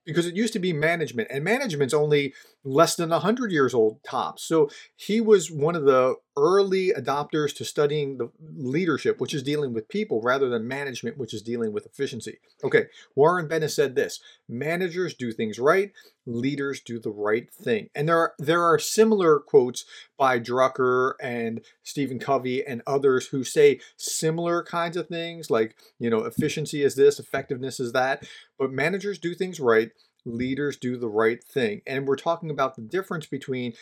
because 0.06 0.26
it 0.26 0.36
used 0.36 0.54
to 0.54 0.60
be 0.60 0.74
management 0.74 1.30
and 1.32 1.44
management's 1.44 1.94
only 1.94 2.34
less 2.64 2.96
than 2.96 3.10
100 3.10 3.52
years 3.52 3.74
old 3.74 4.04
tops. 4.04 4.44
So 4.44 4.70
he 4.96 5.20
was 5.20 5.50
one 5.50 5.76
of 5.76 5.86
the 5.86 6.16
early 6.38 6.94
adopters 6.96 7.54
to 7.56 7.66
studying 7.66 8.18
the 8.18 8.30
leadership, 8.56 9.20
which 9.20 9.34
is 9.34 9.44
dealing 9.44 9.74
with 9.74 9.90
people, 9.90 10.22
rather 10.22 10.48
than 10.48 10.68
management, 10.68 11.18
which 11.18 11.34
is 11.34 11.42
dealing 11.42 11.74
with 11.74 11.86
efficiency. 11.86 12.38
Okay, 12.64 12.86
Warren 13.16 13.48
Bennis 13.48 13.72
said 13.72 13.96
this 13.96 14.22
managers 14.48 15.14
do 15.14 15.32
things 15.32 15.60
right, 15.60 15.92
leaders 16.26 16.80
do 16.82 17.00
the 17.00 17.10
right 17.10 17.52
thing. 17.52 17.90
And 17.96 18.08
there 18.08 18.18
are 18.18 18.34
there 18.38 18.64
are 18.64 18.80
similar 18.80 19.40
quotes 19.40 19.86
by 20.18 20.40
Drucker 20.40 21.14
and 21.22 21.62
Stephen 21.84 22.20
Covey 22.20 22.66
and 22.66 22.82
others 22.86 23.28
who 23.28 23.44
say 23.44 23.80
similar 23.98 24.64
kinds 24.64 24.96
of 24.98 25.08
things, 25.08 25.50
like, 25.50 25.76
you 26.00 26.10
know, 26.10 26.26
efficiency 26.26 26.84
is 26.84 26.96
this, 26.96 27.20
effectiveness 27.20 27.80
is 27.80 27.92
that. 27.92 28.24
But 28.58 28.72
managers 28.72 29.18
do 29.18 29.34
things 29.34 29.60
right 29.60 29.92
leaders 30.26 30.78
do 30.78 30.98
the 30.98 31.10
right 31.10 31.44
thing. 31.44 31.82
And 31.88 32.08
we're 32.08 32.16
talking 32.16 32.50
about 32.50 32.76
the 32.76 32.82
difference 32.82 33.26
between 33.26 33.74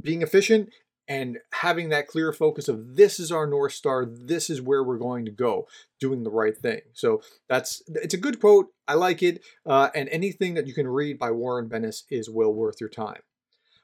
being 0.00 0.22
efficient 0.22 0.70
and 1.08 1.38
having 1.52 1.88
that 1.88 2.06
clear 2.06 2.32
focus 2.32 2.68
of 2.68 2.96
this 2.96 3.18
is 3.18 3.32
our 3.32 3.46
north 3.46 3.72
star 3.72 4.06
this 4.06 4.48
is 4.48 4.62
where 4.62 4.84
we're 4.84 4.98
going 4.98 5.24
to 5.24 5.30
go 5.30 5.66
doing 6.00 6.22
the 6.22 6.30
right 6.30 6.56
thing. 6.56 6.80
So 6.92 7.22
that's 7.48 7.82
it's 7.88 8.14
a 8.14 8.18
good 8.18 8.40
quote 8.40 8.68
i 8.88 8.94
like 8.94 9.22
it 9.22 9.42
uh, 9.66 9.90
and 9.94 10.08
anything 10.08 10.54
that 10.54 10.66
you 10.66 10.74
can 10.74 10.88
read 10.88 11.18
by 11.18 11.30
warren 11.30 11.68
bennis 11.68 12.04
is 12.10 12.30
well 12.30 12.52
worth 12.52 12.80
your 12.80 12.90
time. 12.90 13.20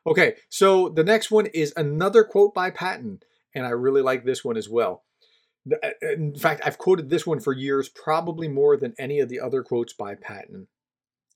Okay 0.06 0.36
so 0.48 0.88
the 0.88 1.04
next 1.04 1.30
one 1.30 1.46
is 1.46 1.72
another 1.76 2.24
quote 2.24 2.54
by 2.54 2.70
patton 2.70 3.20
and 3.54 3.66
i 3.66 3.70
really 3.70 4.02
like 4.02 4.24
this 4.24 4.44
one 4.44 4.56
as 4.56 4.68
well. 4.68 5.02
Uh, 5.70 5.88
in 6.00 6.34
fact 6.34 6.62
i've 6.64 6.78
quoted 6.78 7.10
this 7.10 7.26
one 7.26 7.40
for 7.40 7.52
years 7.52 7.88
probably 7.88 8.48
more 8.48 8.76
than 8.76 8.94
any 8.98 9.18
of 9.18 9.28
the 9.28 9.40
other 9.40 9.62
quotes 9.62 9.92
by 9.92 10.14
patton 10.14 10.68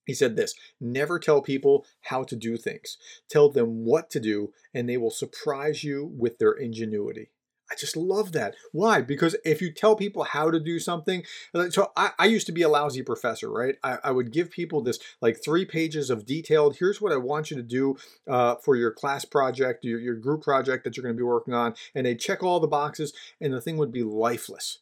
he 0.06 0.14
said 0.14 0.36
this 0.36 0.54
never 0.80 1.18
tell 1.18 1.40
people 1.40 1.86
how 2.02 2.24
to 2.24 2.36
do 2.36 2.56
things. 2.56 2.98
Tell 3.28 3.50
them 3.50 3.84
what 3.84 4.10
to 4.10 4.20
do, 4.20 4.52
and 4.74 4.88
they 4.88 4.96
will 4.96 5.10
surprise 5.10 5.84
you 5.84 6.12
with 6.16 6.38
their 6.38 6.52
ingenuity. 6.52 7.30
I 7.72 7.74
just 7.74 7.96
love 7.96 8.32
that. 8.32 8.54
Why? 8.72 9.00
Because 9.00 9.34
if 9.46 9.62
you 9.62 9.72
tell 9.72 9.96
people 9.96 10.24
how 10.24 10.50
to 10.50 10.60
do 10.60 10.78
something, 10.78 11.24
so 11.70 11.90
I, 11.96 12.10
I 12.18 12.26
used 12.26 12.44
to 12.46 12.52
be 12.52 12.60
a 12.60 12.68
lousy 12.68 13.02
professor, 13.02 13.50
right? 13.50 13.76
I, 13.82 13.98
I, 14.04 14.10
would 14.10 14.30
give 14.30 14.50
people 14.50 14.82
this 14.82 14.98
like 15.22 15.42
three 15.42 15.64
pages 15.64 16.10
of 16.10 16.26
detailed, 16.26 16.76
here's 16.76 17.00
what 17.00 17.12
I 17.12 17.16
want 17.16 17.50
you 17.50 17.56
to 17.56 17.62
do 17.62 17.96
uh, 18.28 18.56
for 18.56 18.76
your 18.76 18.90
class 18.90 19.24
project, 19.24 19.86
your, 19.86 19.98
your 20.00 20.16
group 20.16 20.42
project 20.42 20.84
that 20.84 20.96
you're 20.96 21.02
going 21.02 21.14
to 21.14 21.20
be 21.20 21.24
working 21.24 21.54
on. 21.54 21.74
And 21.94 22.04
they'd 22.04 22.20
check 22.20 22.42
all 22.42 22.60
the 22.60 22.68
boxes, 22.68 23.14
and 23.40 23.54
the 23.54 23.60
thing 23.60 23.78
would 23.78 23.92
be 23.92 24.02
lifeless. 24.02 24.78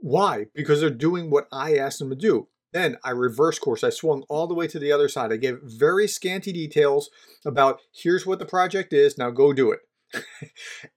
Why? 0.00 0.46
Because 0.52 0.80
they're 0.80 0.90
doing 0.90 1.30
what 1.30 1.46
I 1.52 1.76
asked 1.76 2.00
them 2.00 2.10
to 2.10 2.16
do. 2.16 2.48
Then 2.72 2.96
I 3.02 3.10
reverse 3.10 3.58
course. 3.58 3.82
I 3.82 3.90
swung 3.90 4.22
all 4.28 4.46
the 4.46 4.54
way 4.54 4.66
to 4.68 4.78
the 4.78 4.92
other 4.92 5.08
side. 5.08 5.32
I 5.32 5.36
gave 5.36 5.60
very 5.62 6.06
scanty 6.06 6.52
details 6.52 7.10
about 7.44 7.80
here's 7.92 8.26
what 8.26 8.38
the 8.38 8.46
project 8.46 8.92
is. 8.92 9.18
Now 9.18 9.30
go 9.30 9.52
do 9.52 9.72
it. 9.72 9.80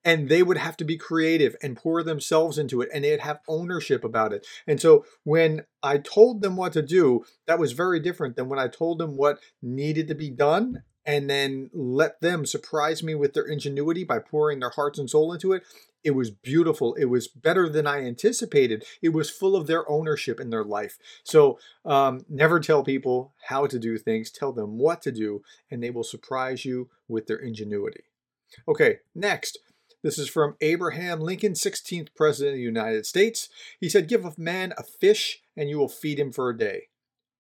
and 0.04 0.28
they 0.28 0.42
would 0.42 0.58
have 0.58 0.76
to 0.78 0.84
be 0.84 0.98
creative 0.98 1.56
and 1.62 1.78
pour 1.78 2.02
themselves 2.02 2.58
into 2.58 2.82
it 2.82 2.90
and 2.92 3.04
they'd 3.04 3.20
have 3.20 3.40
ownership 3.48 4.04
about 4.04 4.34
it. 4.34 4.46
And 4.66 4.82
so 4.82 5.06
when 5.24 5.66
I 5.84 6.00
told 6.00 6.42
them 6.42 6.56
what 6.56 6.74
to 6.74 6.82
do, 6.82 7.24
that 7.46 7.60
was 7.60 7.74
very 7.74 8.00
different 8.00 8.36
than 8.36 8.50
when 8.50 8.60
I 8.60 8.68
told 8.68 9.00
them 9.00 9.16
what 9.16 9.40
needed 9.62 10.08
to 10.08 10.16
be 10.16 10.32
done 10.32 10.84
and 11.06 11.30
then 11.30 11.70
let 11.74 12.22
them 12.22 12.46
surprise 12.46 13.04
me 13.04 13.16
with 13.16 13.34
their 13.34 13.46
ingenuity 13.46 14.04
by 14.04 14.20
pouring 14.20 14.60
their 14.60 14.70
hearts 14.70 15.00
and 15.00 15.10
soul 15.10 15.34
into 15.34 15.54
it. 15.54 15.64
It 16.04 16.12
was 16.12 16.32
beautiful. 16.32 16.96
It 16.96 17.06
was 17.06 17.28
better 17.28 17.70
than 17.70 17.88
I 17.88 18.06
anticipated. 18.06 18.86
It 19.02 19.10
was 19.10 19.30
full 19.30 19.56
of 19.56 19.68
their 19.68 19.90
ownership 19.90 20.40
in 20.40 20.50
their 20.50 20.64
life. 20.64 20.98
So 21.24 21.60
um, 21.86 22.26
never 22.30 22.60
tell 22.60 22.84
people 22.84 23.34
how 23.48 23.68
to 23.68 23.80
do 23.80 23.98
things, 23.98 24.30
tell 24.30 24.52
them 24.52 24.78
what 24.78 25.02
to 25.04 25.12
do, 25.12 25.44
and 25.72 25.82
they 25.82 25.90
will 25.90 26.04
surprise 26.04 26.66
you 26.66 26.90
with 27.08 27.28
their 27.28 27.38
ingenuity. 27.38 28.04
Okay, 28.68 29.00
next. 29.16 29.60
This 30.04 30.20
is 30.20 30.28
from 30.28 30.58
Abraham 30.60 31.22
Lincoln, 31.22 31.54
16th 31.54 32.10
President 32.14 32.56
of 32.56 32.58
the 32.58 32.64
United 32.64 33.06
States. 33.06 33.48
He 33.80 33.88
said, 33.88 34.10
Give 34.10 34.26
a 34.26 34.34
man 34.38 34.74
a 34.78 34.84
fish, 34.84 35.42
and 35.56 35.70
you 35.70 35.80
will 35.80 35.88
feed 35.88 36.20
him 36.20 36.34
for 36.34 36.50
a 36.50 36.58
day. 36.58 36.90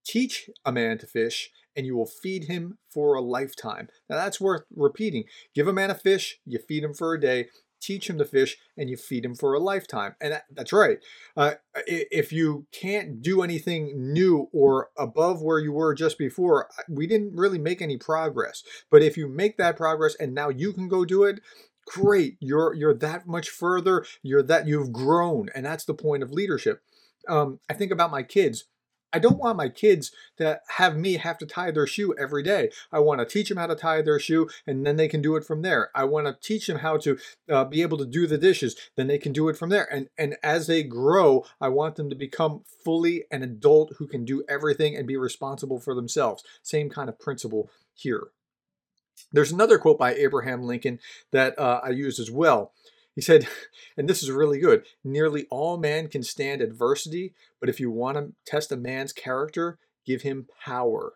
Teach 0.05 0.49
a 0.63 0.71
man 0.71 0.97
to 0.99 1.05
fish, 1.05 1.51
and 1.75 1.85
you 1.85 1.95
will 1.95 2.05
feed 2.05 2.45
him 2.45 2.77
for 2.91 3.15
a 3.15 3.21
lifetime. 3.21 3.87
Now 4.09 4.17
that's 4.17 4.41
worth 4.41 4.63
repeating. 4.75 5.25
Give 5.53 5.67
a 5.67 5.73
man 5.73 5.91
a 5.91 5.95
fish, 5.95 6.39
you 6.45 6.59
feed 6.59 6.83
him 6.83 6.93
for 6.93 7.13
a 7.13 7.19
day, 7.19 7.47
teach 7.83 8.09
him 8.09 8.17
to 8.17 8.25
fish, 8.25 8.57
and 8.77 8.89
you 8.89 8.97
feed 8.97 9.25
him 9.25 9.35
for 9.35 9.53
a 9.53 9.59
lifetime. 9.59 10.15
And 10.21 10.33
that, 10.33 10.43
that's 10.51 10.73
right. 10.73 10.99
Uh, 11.35 11.55
if 11.85 12.31
you 12.31 12.65
can't 12.71 13.21
do 13.21 13.41
anything 13.41 14.13
new 14.13 14.47
or 14.53 14.89
above 14.97 15.41
where 15.41 15.59
you 15.59 15.73
were 15.73 15.93
just 15.93 16.17
before, 16.17 16.69
we 16.87 17.07
didn't 17.07 17.35
really 17.35 17.59
make 17.59 17.81
any 17.81 17.97
progress. 17.97 18.63
But 18.89 19.03
if 19.03 19.17
you 19.17 19.27
make 19.27 19.57
that 19.57 19.77
progress 19.77 20.15
and 20.15 20.33
now 20.33 20.49
you 20.49 20.71
can 20.71 20.87
go 20.87 21.03
do 21.03 21.23
it, 21.23 21.41
great. 21.85 22.37
You're 22.39 22.73
you're 22.73 22.93
that 22.95 23.27
much 23.27 23.49
further. 23.49 24.05
You're 24.21 24.43
that 24.43 24.67
you've 24.67 24.93
grown, 24.93 25.49
and 25.53 25.65
that's 25.65 25.85
the 25.85 25.93
point 25.93 26.23
of 26.23 26.31
leadership. 26.31 26.81
Um, 27.27 27.59
I 27.69 27.73
think 27.73 27.91
about 27.91 28.11
my 28.11 28.23
kids 28.23 28.65
I 29.13 29.19
don't 29.19 29.37
want 29.37 29.57
my 29.57 29.69
kids 29.69 30.11
to 30.37 30.59
have 30.69 30.97
me 30.97 31.13
have 31.17 31.37
to 31.37 31.45
tie 31.45 31.71
their 31.71 31.85
shoe 31.85 32.15
every 32.17 32.43
day. 32.43 32.71
I 32.91 32.99
want 32.99 33.19
to 33.19 33.25
teach 33.25 33.49
them 33.49 33.57
how 33.57 33.67
to 33.67 33.75
tie 33.75 34.01
their 34.01 34.19
shoe 34.19 34.49
and 34.65 34.85
then 34.85 34.97
they 34.97 35.07
can 35.07 35.21
do 35.21 35.35
it 35.35 35.45
from 35.45 35.61
there. 35.61 35.91
I 35.95 36.05
want 36.05 36.27
to 36.27 36.35
teach 36.47 36.67
them 36.67 36.79
how 36.79 36.97
to 36.97 37.17
uh, 37.49 37.65
be 37.65 37.81
able 37.83 37.97
to 37.99 38.05
do 38.05 38.25
the 38.25 38.37
dishes, 38.37 38.75
then 38.95 39.07
they 39.07 39.19
can 39.19 39.31
do 39.31 39.49
it 39.49 39.57
from 39.57 39.69
there. 39.69 39.87
And 39.93 40.09
and 40.17 40.35
as 40.43 40.67
they 40.67 40.83
grow, 40.83 41.45
I 41.61 41.69
want 41.69 41.95
them 41.95 42.09
to 42.09 42.15
become 42.15 42.63
fully 42.83 43.25
an 43.31 43.43
adult 43.43 43.93
who 43.97 44.07
can 44.07 44.25
do 44.25 44.43
everything 44.49 44.95
and 44.95 45.07
be 45.07 45.17
responsible 45.17 45.79
for 45.79 45.93
themselves. 45.93 46.43
Same 46.63 46.89
kind 46.89 47.09
of 47.09 47.19
principle 47.19 47.69
here. 47.93 48.29
There's 49.31 49.51
another 49.51 49.77
quote 49.77 49.97
by 49.97 50.13
Abraham 50.15 50.63
Lincoln 50.63 50.99
that 51.31 51.57
uh, 51.57 51.81
I 51.83 51.89
used 51.89 52.19
as 52.19 52.31
well. 52.31 52.71
He 53.15 53.21
said, 53.21 53.47
and 53.97 54.09
this 54.09 54.23
is 54.23 54.31
really 54.31 54.59
good 54.59 54.85
nearly 55.03 55.45
all 55.49 55.77
man 55.77 56.07
can 56.07 56.23
stand 56.23 56.61
adversity, 56.61 57.33
but 57.59 57.69
if 57.69 57.79
you 57.79 57.91
want 57.91 58.17
to 58.17 58.33
test 58.45 58.71
a 58.71 58.77
man's 58.77 59.13
character, 59.13 59.79
give 60.05 60.21
him 60.21 60.47
power. 60.63 61.13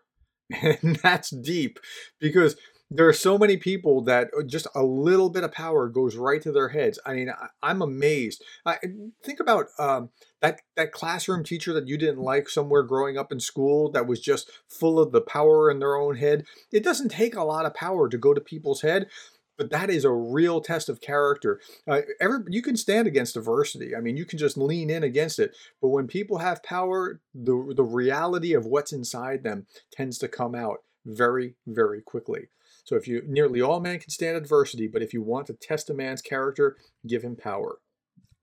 And 0.82 0.96
that's 1.02 1.28
deep 1.28 1.78
because 2.18 2.56
there 2.90 3.06
are 3.06 3.12
so 3.12 3.36
many 3.36 3.58
people 3.58 4.02
that 4.04 4.30
uh, 4.36 4.42
just 4.42 4.66
a 4.74 4.82
little 4.82 5.28
bit 5.28 5.44
of 5.44 5.52
power 5.52 5.88
goes 5.88 6.16
right 6.16 6.40
to 6.40 6.52
their 6.52 6.70
heads. 6.70 6.98
I 7.04 7.14
mean, 7.14 7.30
I, 7.62 7.70
am 7.70 7.82
amazed. 7.82 8.42
I 8.64 8.78
think 9.22 9.40
about 9.40 9.66
um, 9.78 10.08
that 10.40 10.62
that 10.76 10.92
classroom 10.92 11.44
teacher 11.44 11.74
that 11.74 11.86
you 11.86 11.98
didn't 11.98 12.20
like 12.20 12.48
somewhere 12.48 12.82
growing 12.82 13.18
up 13.18 13.30
in 13.30 13.40
school 13.40 13.90
that 13.92 14.06
was 14.06 14.20
just 14.20 14.50
full 14.66 14.98
of 14.98 15.12
the 15.12 15.20
power 15.20 15.70
in 15.70 15.80
their 15.80 15.96
own 15.96 16.16
head. 16.16 16.46
It 16.72 16.82
doesn't 16.82 17.10
take 17.10 17.36
a 17.36 17.44
lot 17.44 17.66
of 17.66 17.74
power 17.74 18.08
to 18.08 18.16
go 18.16 18.32
to 18.32 18.40
people's 18.40 18.80
head 18.80 19.08
but 19.58 19.70
that 19.70 19.90
is 19.90 20.04
a 20.04 20.10
real 20.10 20.60
test 20.60 20.88
of 20.88 21.00
character. 21.00 21.60
Uh, 21.86 22.02
every, 22.20 22.44
you 22.48 22.62
can 22.62 22.76
stand 22.76 23.06
against 23.06 23.36
adversity. 23.36 23.94
I 23.94 24.00
mean, 24.00 24.16
you 24.16 24.24
can 24.24 24.38
just 24.38 24.56
lean 24.56 24.88
in 24.88 25.02
against 25.02 25.38
it. 25.38 25.54
But 25.82 25.88
when 25.88 26.06
people 26.06 26.38
have 26.38 26.62
power, 26.62 27.20
the 27.34 27.74
the 27.76 27.84
reality 27.84 28.54
of 28.54 28.64
what's 28.64 28.92
inside 28.92 29.42
them 29.42 29.66
tends 29.92 30.16
to 30.18 30.28
come 30.28 30.54
out 30.54 30.78
very, 31.04 31.56
very 31.66 32.00
quickly. 32.00 32.48
So 32.84 32.96
if 32.96 33.06
you 33.06 33.22
nearly 33.26 33.60
all 33.60 33.80
men 33.80 33.98
can 33.98 34.10
stand 34.10 34.36
adversity, 34.36 34.86
but 34.86 35.02
if 35.02 35.12
you 35.12 35.20
want 35.20 35.46
to 35.48 35.52
test 35.52 35.90
a 35.90 35.94
man's 35.94 36.22
character, 36.22 36.76
give 37.06 37.22
him 37.22 37.36
power. 37.36 37.80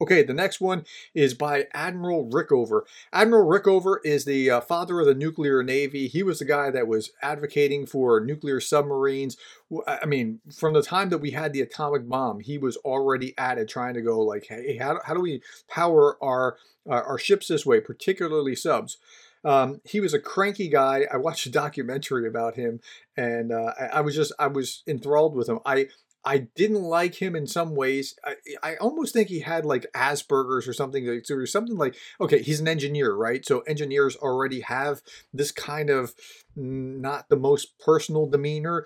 Okay, 0.02 0.24
the 0.24 0.34
next 0.34 0.60
one 0.60 0.84
is 1.14 1.34
by 1.34 1.68
Admiral 1.74 2.30
Rickover. 2.30 2.82
Admiral 3.14 3.48
Rickover 3.48 3.98
is 4.04 4.26
the 4.26 4.52
uh, 4.52 4.62
father 4.62 5.00
of 5.00 5.06
the 5.06 5.16
nuclear 5.16 5.64
navy. 5.64 6.08
He 6.08 6.22
was 6.22 6.40
the 6.40 6.46
guy 6.46 6.70
that 6.72 6.88
was 6.88 7.12
advocating 7.22 7.86
for 7.86 8.20
nuclear 8.20 8.60
submarines. 8.60 9.38
I 9.88 10.06
mean, 10.06 10.42
from 10.54 10.74
the 10.74 10.82
time 10.82 11.10
that 11.10 11.20
we 11.20 11.32
had 11.32 11.54
the 11.54 11.62
atomic 11.62 12.10
bomb, 12.10 12.42
he 12.42 12.58
was 12.58 12.76
already 12.78 13.34
at 13.38 13.58
it, 13.58 13.70
trying 13.70 13.94
to 13.94 14.02
go 14.02 14.20
like, 14.20 14.48
"Hey, 14.48 14.78
how, 14.78 15.00
how 15.06 15.14
do 15.14 15.22
we 15.22 15.42
power 15.70 16.18
our 16.22 16.58
uh, 16.90 17.02
our 17.08 17.18
ships 17.18 17.48
this 17.48 17.66
way, 17.66 17.80
particularly 17.80 18.56
subs?" 18.56 18.98
Um, 19.46 19.80
he 19.86 20.00
was 20.00 20.14
a 20.14 20.20
cranky 20.20 20.68
guy. 20.68 21.06
I 21.14 21.18
watched 21.18 21.46
a 21.46 21.52
documentary 21.52 22.28
about 22.28 22.56
him, 22.56 22.82
and 23.16 23.52
uh, 23.52 23.74
I, 23.80 23.86
I 23.86 24.02
was 24.02 24.16
just 24.16 24.34
I 24.40 24.48
was 24.48 24.84
enthralled 24.88 25.36
with 25.36 25.48
him. 25.48 25.60
I 25.66 25.88
I 26.26 26.40
didn't 26.40 26.82
like 26.82 27.16
him 27.22 27.36
in 27.36 27.46
some 27.46 27.76
ways. 27.76 28.16
I, 28.26 28.36
I 28.64 28.76
almost 28.78 29.14
think 29.14 29.30
he 29.30 29.42
had 29.42 29.64
like 29.64 29.86
Asperger's 29.94 30.68
or 30.68 30.74
something. 30.74 31.08
Or 31.08 31.46
something 31.46 31.78
like, 31.78 31.96
okay, 32.20 32.42
he's 32.42 32.60
an 32.60 32.68
engineer, 32.68 33.14
right? 33.14 33.46
So 33.46 33.60
engineers 33.62 34.16
already 34.16 34.62
have 34.62 35.02
this 35.32 35.52
kind 35.52 35.90
of 35.90 36.14
not 36.56 37.30
the 37.30 37.38
most 37.38 37.78
personal 37.80 38.28
demeanor. 38.28 38.86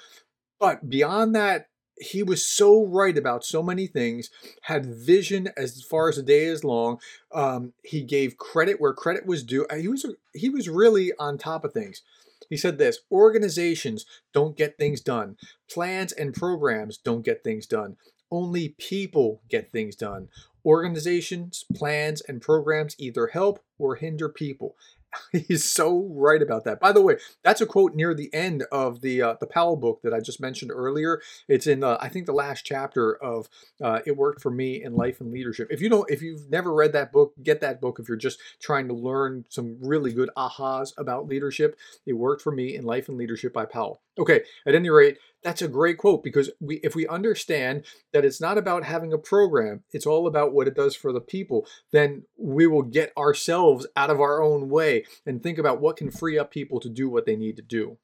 But 0.60 0.90
beyond 0.90 1.34
that, 1.36 1.70
he 2.00 2.24
was 2.24 2.46
so 2.46 2.86
right 2.86 3.18
about 3.18 3.44
so 3.44 3.62
many 3.62 3.88
things, 3.88 4.30
had 4.64 4.86
vision 4.86 5.50
as 5.58 5.84
far 5.84 6.10
as 6.10 6.16
the 6.16 6.24
day 6.24 6.46
is 6.46 6.64
long. 6.64 7.00
Um, 7.34 7.74
he 7.84 8.04
gave 8.04 8.38
credit 8.38 8.80
where 8.80 8.94
credit 8.94 9.26
was 9.26 9.44
due. 9.44 9.66
He 9.78 9.88
was 9.88 10.06
he 10.34 10.50
was 10.50 10.70
really 10.70 11.12
on 11.20 11.38
top 11.38 11.64
of 11.64 11.74
things. 11.74 12.02
He 12.50 12.58
said 12.58 12.78
this 12.78 13.00
organizations 13.12 14.06
don't 14.34 14.58
get 14.58 14.78
things 14.78 15.02
done, 15.02 15.38
plans 15.70 16.12
and 16.12 16.34
programs 16.34 16.98
don't 16.98 17.24
get 17.24 17.44
things 17.44 17.66
done. 17.66 17.98
Only 18.32 18.76
people 18.78 19.42
get 19.50 19.72
things 19.72 19.96
done. 19.96 20.30
Organizations, 20.66 21.66
plans, 21.74 22.22
and 22.22 22.42
programs 22.42 22.96
either 23.00 23.28
help 23.28 23.64
or 23.78 23.96
hinder 23.96 24.30
people. 24.30 24.76
He's 25.32 25.64
so 25.64 26.08
right 26.12 26.42
about 26.42 26.64
that. 26.66 26.80
By 26.80 26.92
the 26.92 27.02
way, 27.02 27.18
that's 27.44 27.62
a 27.62 27.66
quote 27.66 27.96
near 27.96 28.14
the 28.14 28.34
end 28.34 28.64
of 28.72 29.02
the 29.02 29.22
uh, 29.22 29.36
the 29.40 29.48
Powell 29.48 29.76
book 29.76 30.02
that 30.04 30.14
I 30.14 30.20
just 30.20 30.42
mentioned 30.42 30.72
earlier. 30.72 31.22
It's 31.48 31.68
in 31.68 31.84
uh, 31.84 31.98
I 32.00 32.10
think 32.10 32.26
the 32.26 32.34
last 32.34 32.66
chapter 32.66 33.16
of 33.16 33.50
uh, 33.82 34.00
"It 34.06 34.18
Worked 34.18 34.42
for 34.42 34.52
Me 34.52 34.84
in 34.84 34.96
Life 34.96 35.20
and 35.22 35.32
Leadership." 35.32 35.68
If 35.72 35.82
you 35.82 35.90
don't, 35.90 36.10
if 36.10 36.22
you've 36.22 36.50
never 36.50 36.74
read 36.74 36.94
that 36.94 37.12
book, 37.12 37.34
get 37.42 37.62
that 37.62 37.82
book. 37.82 38.00
If 38.00 38.08
you're 38.08 38.18
just 38.18 38.40
trying 38.62 38.88
to 38.88 38.94
learn 38.94 39.46
some 39.50 39.78
really 39.82 40.14
good 40.14 40.30
ahas 40.38 40.94
about 40.98 41.28
leadership, 41.28 41.78
"It 42.06 42.14
Worked 42.14 42.42
for 42.42 42.52
Me 42.52 42.76
in 42.76 42.86
Life 42.86 43.10
and 43.10 43.18
Leadership" 43.18 43.54
by 43.54 43.66
Powell. 43.66 44.02
Okay, 44.20 44.42
at 44.68 44.76
any 44.76 44.90
rate, 44.90 45.18
that's 45.44 45.62
a 45.62 45.68
great 45.68 45.98
quote 45.98 46.24
because 46.24 46.52
we, 46.60 46.76
if 46.84 46.94
we 46.94 47.08
understand 47.08 47.86
that 48.12 48.26
it's 48.26 48.42
not 48.42 48.58
about 48.58 48.84
having 48.84 49.14
a 49.14 49.18
program, 49.18 49.84
it's 49.92 50.06
all 50.06 50.28
about 50.28 50.54
what 50.54 50.68
it 50.68 50.76
does 50.76 50.96
for 50.96 51.14
the 51.14 51.22
people, 51.22 51.66
then 51.92 52.24
we 52.38 52.68
will 52.68 52.82
get 52.82 53.14
ourselves 53.18 53.88
out 53.96 54.10
of 54.10 54.20
our 54.20 54.42
own 54.42 54.70
way 54.70 55.06
and 55.26 55.42
think 55.42 55.58
about 55.58 55.80
what 55.80 55.96
can 55.96 56.12
free 56.12 56.38
up 56.38 56.52
people 56.52 56.80
to 56.82 56.90
do 56.90 57.10
what 57.10 57.26
they 57.26 57.38
need 57.38 57.56
to 57.56 57.62
do. 57.62 57.98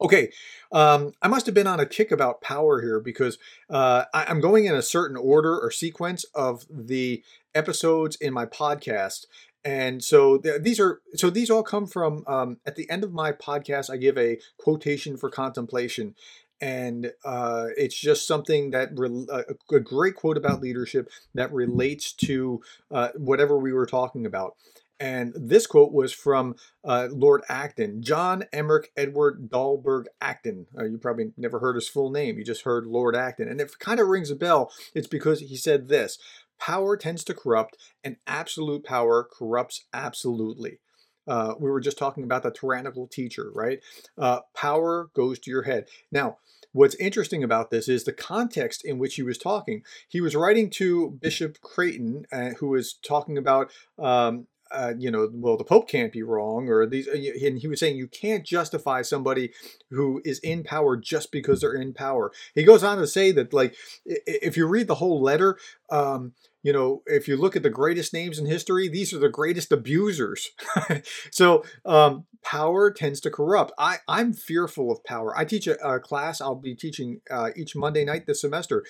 Okay, 0.00 0.32
um, 0.72 1.12
I 1.20 1.28
must 1.28 1.46
have 1.46 1.54
been 1.54 1.66
on 1.66 1.80
a 1.80 1.86
kick 1.86 2.10
about 2.10 2.40
power 2.40 2.80
here 2.80 3.00
because 3.00 3.38
uh, 3.70 4.04
I, 4.14 4.30
am 4.30 4.40
going 4.40 4.64
in 4.64 4.74
a 4.74 4.82
certain 4.82 5.16
order 5.16 5.58
or 5.58 5.70
sequence 5.70 6.24
of 6.34 6.64
the 6.70 7.22
episodes 7.54 8.16
in 8.16 8.32
my 8.32 8.46
podcast, 8.46 9.26
and 9.64 10.02
so 10.02 10.38
th- 10.38 10.62
these 10.62 10.80
are 10.80 11.00
so 11.14 11.30
these 11.30 11.50
all 11.50 11.62
come 11.62 11.86
from 11.86 12.24
um, 12.26 12.58
at 12.66 12.76
the 12.76 12.88
end 12.90 13.04
of 13.04 13.12
my 13.12 13.32
podcast. 13.32 13.90
I 13.90 13.96
give 13.96 14.18
a 14.18 14.38
quotation 14.58 15.16
for 15.16 15.30
contemplation, 15.30 16.14
and 16.60 17.12
uh, 17.24 17.66
it's 17.76 17.98
just 17.98 18.26
something 18.26 18.70
that 18.70 18.90
re- 18.94 19.26
a, 19.30 19.74
a, 19.74 19.80
great 19.80 20.16
quote 20.16 20.36
about 20.36 20.60
leadership 20.60 21.08
that 21.34 21.52
relates 21.52 22.12
to 22.12 22.60
uh, 22.90 23.08
whatever 23.16 23.58
we 23.58 23.72
were 23.72 23.86
talking 23.86 24.26
about. 24.26 24.56
And 25.02 25.32
this 25.34 25.66
quote 25.66 25.92
was 25.92 26.12
from 26.12 26.54
uh, 26.84 27.08
Lord 27.10 27.42
Acton, 27.48 28.04
John 28.04 28.44
Emerich 28.52 28.86
Edward 28.96 29.50
Dalberg 29.50 30.04
Acton. 30.20 30.66
Uh, 30.78 30.84
you 30.84 30.96
probably 30.96 31.32
never 31.36 31.58
heard 31.58 31.74
his 31.74 31.88
full 31.88 32.10
name, 32.10 32.38
you 32.38 32.44
just 32.44 32.62
heard 32.62 32.86
Lord 32.86 33.16
Acton. 33.16 33.48
And 33.48 33.60
it 33.60 33.76
kind 33.80 33.98
of 33.98 34.06
rings 34.06 34.30
a 34.30 34.36
bell, 34.36 34.70
it's 34.94 35.08
because 35.08 35.40
he 35.40 35.56
said 35.56 35.88
this 35.88 36.18
power 36.64 36.96
tends 36.96 37.24
to 37.24 37.34
corrupt, 37.34 37.76
and 38.04 38.16
absolute 38.26 38.84
power 38.84 39.28
corrupts 39.30 39.84
absolutely. 39.92 40.78
Uh, 41.26 41.54
we 41.58 41.70
were 41.70 41.80
just 41.80 41.98
talking 41.98 42.22
about 42.24 42.42
the 42.42 42.50
tyrannical 42.50 43.06
teacher, 43.06 43.50
right? 43.52 43.80
Uh, 44.16 44.40
power 44.54 45.08
goes 45.14 45.38
to 45.40 45.50
your 45.50 45.62
head. 45.62 45.86
Now, 46.10 46.38
what's 46.72 46.94
interesting 46.96 47.42
about 47.42 47.70
this 47.70 47.88
is 47.88 48.04
the 48.04 48.12
context 48.12 48.84
in 48.84 48.98
which 48.98 49.16
he 49.16 49.22
was 49.22 49.38
talking. 49.38 49.82
He 50.08 50.20
was 50.20 50.36
writing 50.36 50.70
to 50.70 51.10
Bishop 51.20 51.60
Creighton, 51.60 52.26
uh, 52.32 52.50
who 52.58 52.68
was 52.68 52.94
talking 52.94 53.38
about 53.38 53.70
um, 53.98 54.46
uh, 54.72 54.94
you 54.98 55.10
know, 55.10 55.28
well, 55.32 55.56
the 55.56 55.64
Pope 55.64 55.88
can't 55.88 56.12
be 56.12 56.22
wrong, 56.22 56.68
or 56.68 56.86
these, 56.86 57.08
uh, 57.08 57.46
and 57.46 57.58
he 57.58 57.68
was 57.68 57.80
saying 57.80 57.96
you 57.96 58.08
can't 58.08 58.44
justify 58.44 59.02
somebody 59.02 59.52
who 59.90 60.20
is 60.24 60.38
in 60.40 60.62
power 60.62 60.96
just 60.96 61.30
because 61.32 61.60
they're 61.60 61.74
in 61.74 61.92
power. 61.92 62.32
He 62.54 62.64
goes 62.64 62.82
on 62.82 62.98
to 62.98 63.06
say 63.06 63.32
that, 63.32 63.52
like, 63.52 63.74
if 64.04 64.56
you 64.56 64.66
read 64.66 64.86
the 64.86 64.96
whole 64.96 65.22
letter, 65.22 65.58
um, 65.90 66.32
you 66.62 66.72
know, 66.72 67.02
if 67.06 67.26
you 67.26 67.36
look 67.36 67.56
at 67.56 67.62
the 67.62 67.70
greatest 67.70 68.12
names 68.12 68.38
in 68.38 68.46
history, 68.46 68.88
these 68.88 69.12
are 69.12 69.18
the 69.18 69.28
greatest 69.28 69.72
abusers. 69.72 70.50
so 71.30 71.64
um, 71.84 72.24
power 72.42 72.90
tends 72.90 73.20
to 73.20 73.30
corrupt. 73.30 73.72
I, 73.78 73.98
I'm 74.06 74.32
fearful 74.32 74.90
of 74.90 75.02
power. 75.02 75.36
I 75.36 75.44
teach 75.44 75.66
a, 75.66 75.76
a 75.84 75.98
class, 75.98 76.40
I'll 76.40 76.54
be 76.54 76.76
teaching 76.76 77.20
uh, 77.30 77.50
each 77.56 77.74
Monday 77.74 78.04
night 78.04 78.26
this 78.26 78.40
semester 78.40 78.84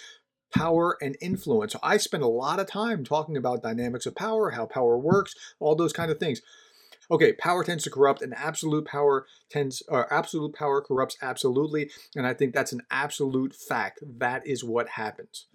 power 0.52 0.96
and 1.00 1.16
influence. 1.20 1.72
So 1.72 1.78
I 1.82 1.96
spend 1.96 2.22
a 2.22 2.28
lot 2.28 2.60
of 2.60 2.66
time 2.66 3.04
talking 3.04 3.36
about 3.36 3.62
dynamics 3.62 4.06
of 4.06 4.14
power, 4.14 4.50
how 4.50 4.66
power 4.66 4.98
works, 4.98 5.34
all 5.60 5.74
those 5.74 5.92
kind 5.92 6.10
of 6.10 6.18
things. 6.18 6.40
Okay, 7.10 7.32
power 7.32 7.64
tends 7.64 7.84
to 7.84 7.90
corrupt, 7.90 8.22
and 8.22 8.32
absolute 8.34 8.86
power 8.86 9.26
tends, 9.50 9.82
or 9.88 10.10
absolute 10.12 10.54
power 10.54 10.80
corrupts 10.80 11.16
absolutely, 11.20 11.90
and 12.16 12.26
I 12.26 12.32
think 12.32 12.54
that's 12.54 12.72
an 12.72 12.82
absolute 12.90 13.54
fact. 13.54 14.00
That 14.02 14.46
is 14.46 14.64
what 14.64 14.90
happens. 14.90 15.46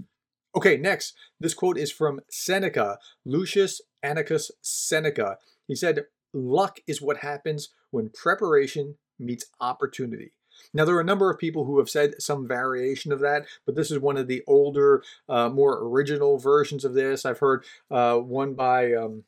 Okay, 0.55 0.77
next, 0.77 1.15
this 1.39 1.53
quote 1.53 1.77
is 1.77 1.91
from 1.91 2.19
Seneca, 2.29 2.99
Lucius 3.25 3.81
Annaeus 4.03 4.51
Seneca. 4.61 5.37
He 5.67 5.75
said, 5.75 6.05
Luck 6.33 6.79
is 6.85 7.01
what 7.01 7.17
happens 7.17 7.69
when 7.91 8.09
preparation 8.09 8.95
meets 9.17 9.45
opportunity. 9.59 10.33
Now, 10.73 10.85
there 10.85 10.95
are 10.95 11.01
a 11.01 11.05
number 11.05 11.29
of 11.31 11.39
people 11.39 11.65
who 11.65 11.79
have 11.79 11.89
said 11.89 12.21
some 12.21 12.47
variation 12.47 13.11
of 13.11 13.19
that, 13.19 13.45
but 13.65 13.75
this 13.75 13.91
is 13.91 13.99
one 13.99 14.17
of 14.17 14.27
the 14.27 14.43
older, 14.47 15.03
uh, 15.29 15.49
more 15.49 15.79
original 15.79 16.37
versions 16.37 16.85
of 16.85 16.93
this. 16.93 17.25
I've 17.25 17.39
heard 17.39 17.63
uh, 17.89 18.17
one 18.17 18.53
by. 18.53 18.93
Um, 18.93 19.23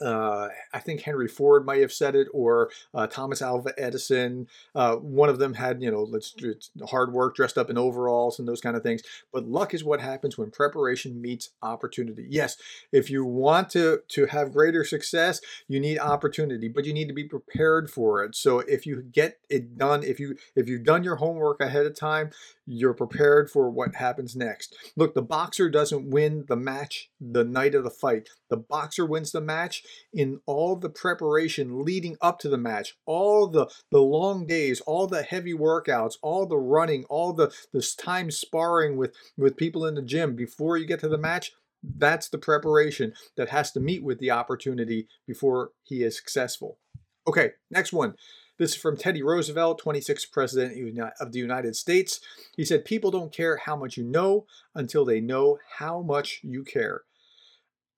uh, 0.00 0.48
I 0.72 0.78
think 0.78 1.02
Henry 1.02 1.28
Ford 1.28 1.64
might 1.64 1.80
have 1.80 1.92
said 1.92 2.14
it, 2.14 2.28
or 2.32 2.70
uh, 2.94 3.06
Thomas 3.06 3.42
Alva 3.42 3.72
Edison. 3.78 4.48
Uh, 4.74 4.96
one 4.96 5.28
of 5.28 5.38
them 5.38 5.54
had, 5.54 5.82
you 5.82 5.90
know, 5.90 6.02
let's 6.02 6.32
do 6.32 6.54
hard 6.88 7.12
work, 7.12 7.34
dressed 7.34 7.58
up 7.58 7.70
in 7.70 7.78
overalls 7.78 8.38
and 8.38 8.46
those 8.46 8.60
kind 8.60 8.76
of 8.76 8.82
things. 8.82 9.02
But 9.32 9.48
luck 9.48 9.74
is 9.74 9.84
what 9.84 10.00
happens 10.00 10.38
when 10.38 10.50
preparation 10.50 11.20
meets 11.20 11.50
opportunity. 11.62 12.26
Yes, 12.28 12.56
if 12.92 13.10
you 13.10 13.24
want 13.24 13.70
to 13.70 14.00
to 14.08 14.26
have 14.26 14.52
greater 14.52 14.84
success, 14.84 15.40
you 15.68 15.80
need 15.80 15.98
opportunity, 15.98 16.68
but 16.68 16.84
you 16.84 16.92
need 16.92 17.08
to 17.08 17.14
be 17.14 17.24
prepared 17.24 17.90
for 17.90 18.22
it. 18.24 18.34
So 18.36 18.60
if 18.60 18.86
you 18.86 19.02
get 19.02 19.38
it 19.48 19.76
done, 19.76 20.02
if 20.02 20.20
you 20.20 20.36
if 20.54 20.68
you've 20.68 20.84
done 20.84 21.04
your 21.04 21.16
homework 21.16 21.60
ahead 21.60 21.86
of 21.86 21.98
time, 21.98 22.30
you're 22.70 22.92
prepared 22.92 23.50
for 23.50 23.70
what 23.70 23.94
happens 23.94 24.36
next. 24.36 24.76
Look, 24.94 25.14
the 25.14 25.22
boxer 25.22 25.70
doesn't 25.70 26.10
win 26.10 26.44
the 26.48 26.56
match 26.56 27.10
the 27.18 27.44
night 27.44 27.74
of 27.74 27.82
the 27.82 27.90
fight. 27.90 28.28
The 28.50 28.58
boxer 28.58 29.06
wins 29.06 29.32
the 29.32 29.40
match 29.40 29.82
in 30.12 30.40
all 30.44 30.76
the 30.76 30.90
preparation 30.90 31.82
leading 31.82 32.16
up 32.20 32.38
to 32.40 32.48
the 32.50 32.58
match, 32.58 32.96
all 33.06 33.46
the, 33.46 33.70
the 33.90 34.02
long 34.02 34.46
days, 34.46 34.82
all 34.82 35.06
the 35.06 35.22
heavy 35.22 35.54
workouts, 35.54 36.14
all 36.22 36.46
the 36.46 36.58
running, 36.58 37.04
all 37.08 37.32
the 37.32 37.50
this 37.72 37.94
time 37.94 38.30
sparring 38.30 38.98
with, 38.98 39.14
with 39.36 39.56
people 39.56 39.86
in 39.86 39.94
the 39.94 40.02
gym 40.02 40.36
before 40.36 40.76
you 40.76 40.86
get 40.86 41.00
to 41.00 41.08
the 41.08 41.16
match. 41.16 41.52
That's 41.82 42.28
the 42.28 42.38
preparation 42.38 43.14
that 43.36 43.48
has 43.48 43.72
to 43.72 43.80
meet 43.80 44.04
with 44.04 44.18
the 44.18 44.30
opportunity 44.30 45.08
before 45.26 45.70
he 45.84 46.02
is 46.02 46.16
successful. 46.16 46.78
Okay, 47.26 47.52
next 47.70 47.92
one. 47.92 48.14
This 48.58 48.72
is 48.72 48.76
from 48.76 48.96
Teddy 48.96 49.22
Roosevelt, 49.22 49.80
26th 49.82 50.30
President 50.32 50.72
of 51.20 51.32
the 51.32 51.38
United 51.38 51.76
States. 51.76 52.20
He 52.56 52.64
said, 52.64 52.84
People 52.84 53.10
don't 53.10 53.32
care 53.32 53.58
how 53.64 53.76
much 53.76 53.96
you 53.96 54.04
know 54.04 54.46
until 54.74 55.04
they 55.04 55.20
know 55.20 55.58
how 55.78 56.02
much 56.02 56.40
you 56.42 56.64
care. 56.64 57.02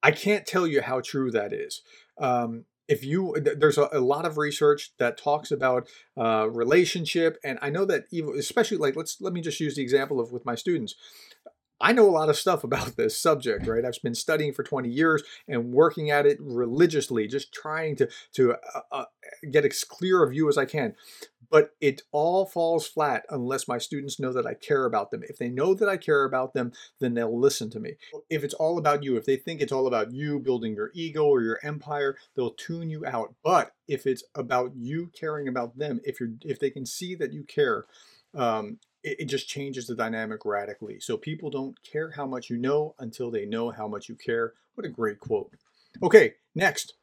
I 0.03 0.11
can't 0.11 0.45
tell 0.45 0.67
you 0.67 0.81
how 0.81 1.01
true 1.01 1.31
that 1.31 1.51
is. 1.53 1.81
Um, 2.17 2.65
if 2.87 3.05
you 3.05 3.35
there's 3.39 3.77
a, 3.77 3.87
a, 3.93 3.99
lot 3.99 4.25
of 4.25 4.37
research 4.37 4.91
that 4.97 5.17
talks 5.17 5.49
about 5.49 5.87
uh, 6.17 6.49
relationship 6.49 7.37
and 7.43 7.57
i 7.61 7.69
know 7.69 7.85
that 7.85 8.03
even 8.11 8.37
especially 8.37 8.75
like 8.75 8.97
let's 8.97 9.21
let 9.21 9.31
me 9.31 9.39
just 9.39 9.61
use 9.61 9.75
the 9.75 9.81
example 9.81 10.19
of 10.19 10.31
with 10.31 10.45
my 10.45 10.55
students 10.55 10.95
I 11.81 11.93
know 11.93 12.07
a 12.07 12.11
lot 12.11 12.29
of 12.29 12.35
stuff 12.35 12.63
about 12.63 12.95
this 12.95 13.19
subject, 13.19 13.67
right? 13.67 13.85
I've 13.85 14.01
been 14.03 14.15
studying 14.15 14.53
for 14.53 14.63
20 14.63 14.89
years 14.89 15.23
and 15.47 15.73
working 15.73 16.11
at 16.11 16.25
it 16.25 16.37
religiously, 16.39 17.27
just 17.27 17.53
trying 17.53 17.95
to 17.97 18.09
to 18.33 18.53
uh, 18.53 18.81
uh, 18.91 19.05
get 19.51 19.65
as 19.65 19.83
clear 19.83 20.23
a 20.23 20.29
view 20.29 20.47
as 20.49 20.57
I 20.57 20.65
can. 20.65 20.95
But 21.49 21.71
it 21.81 22.03
all 22.13 22.45
falls 22.45 22.87
flat 22.87 23.25
unless 23.29 23.67
my 23.67 23.77
students 23.77 24.21
know 24.21 24.31
that 24.31 24.45
I 24.45 24.53
care 24.53 24.85
about 24.85 25.11
them. 25.11 25.21
If 25.27 25.37
they 25.37 25.49
know 25.49 25.73
that 25.73 25.89
I 25.89 25.97
care 25.97 26.23
about 26.23 26.53
them, 26.53 26.71
then 27.01 27.13
they'll 27.13 27.37
listen 27.37 27.69
to 27.71 27.79
me. 27.79 27.95
If 28.29 28.45
it's 28.45 28.53
all 28.53 28.77
about 28.77 29.03
you, 29.03 29.17
if 29.17 29.25
they 29.25 29.35
think 29.35 29.59
it's 29.59 29.73
all 29.73 29.85
about 29.85 30.13
you 30.13 30.39
building 30.39 30.73
your 30.73 30.91
ego 30.93 31.25
or 31.25 31.41
your 31.41 31.59
empire, 31.61 32.15
they'll 32.35 32.53
tune 32.53 32.89
you 32.89 33.05
out. 33.05 33.35
But 33.43 33.73
if 33.89 34.07
it's 34.07 34.23
about 34.33 34.71
you 34.77 35.11
caring 35.13 35.49
about 35.49 35.77
them, 35.77 35.99
if 36.05 36.21
you're 36.21 36.31
if 36.45 36.57
they 36.59 36.69
can 36.69 36.85
see 36.85 37.15
that 37.15 37.33
you 37.33 37.43
care, 37.43 37.85
um, 38.33 38.79
it, 39.03 39.21
it 39.21 39.25
just 39.25 39.47
changes 39.47 39.87
the 39.87 39.95
dynamic 39.95 40.45
radically. 40.45 40.99
So 40.99 41.17
people 41.17 41.49
don't 41.49 41.81
care 41.83 42.11
how 42.11 42.25
much 42.25 42.49
you 42.49 42.57
know 42.57 42.95
until 42.99 43.31
they 43.31 43.45
know 43.45 43.71
how 43.71 43.87
much 43.87 44.09
you 44.09 44.15
care. 44.15 44.53
What 44.75 44.85
a 44.85 44.89
great 44.89 45.19
quote. 45.19 45.51
Okay, 46.01 46.35
next. 46.55 46.93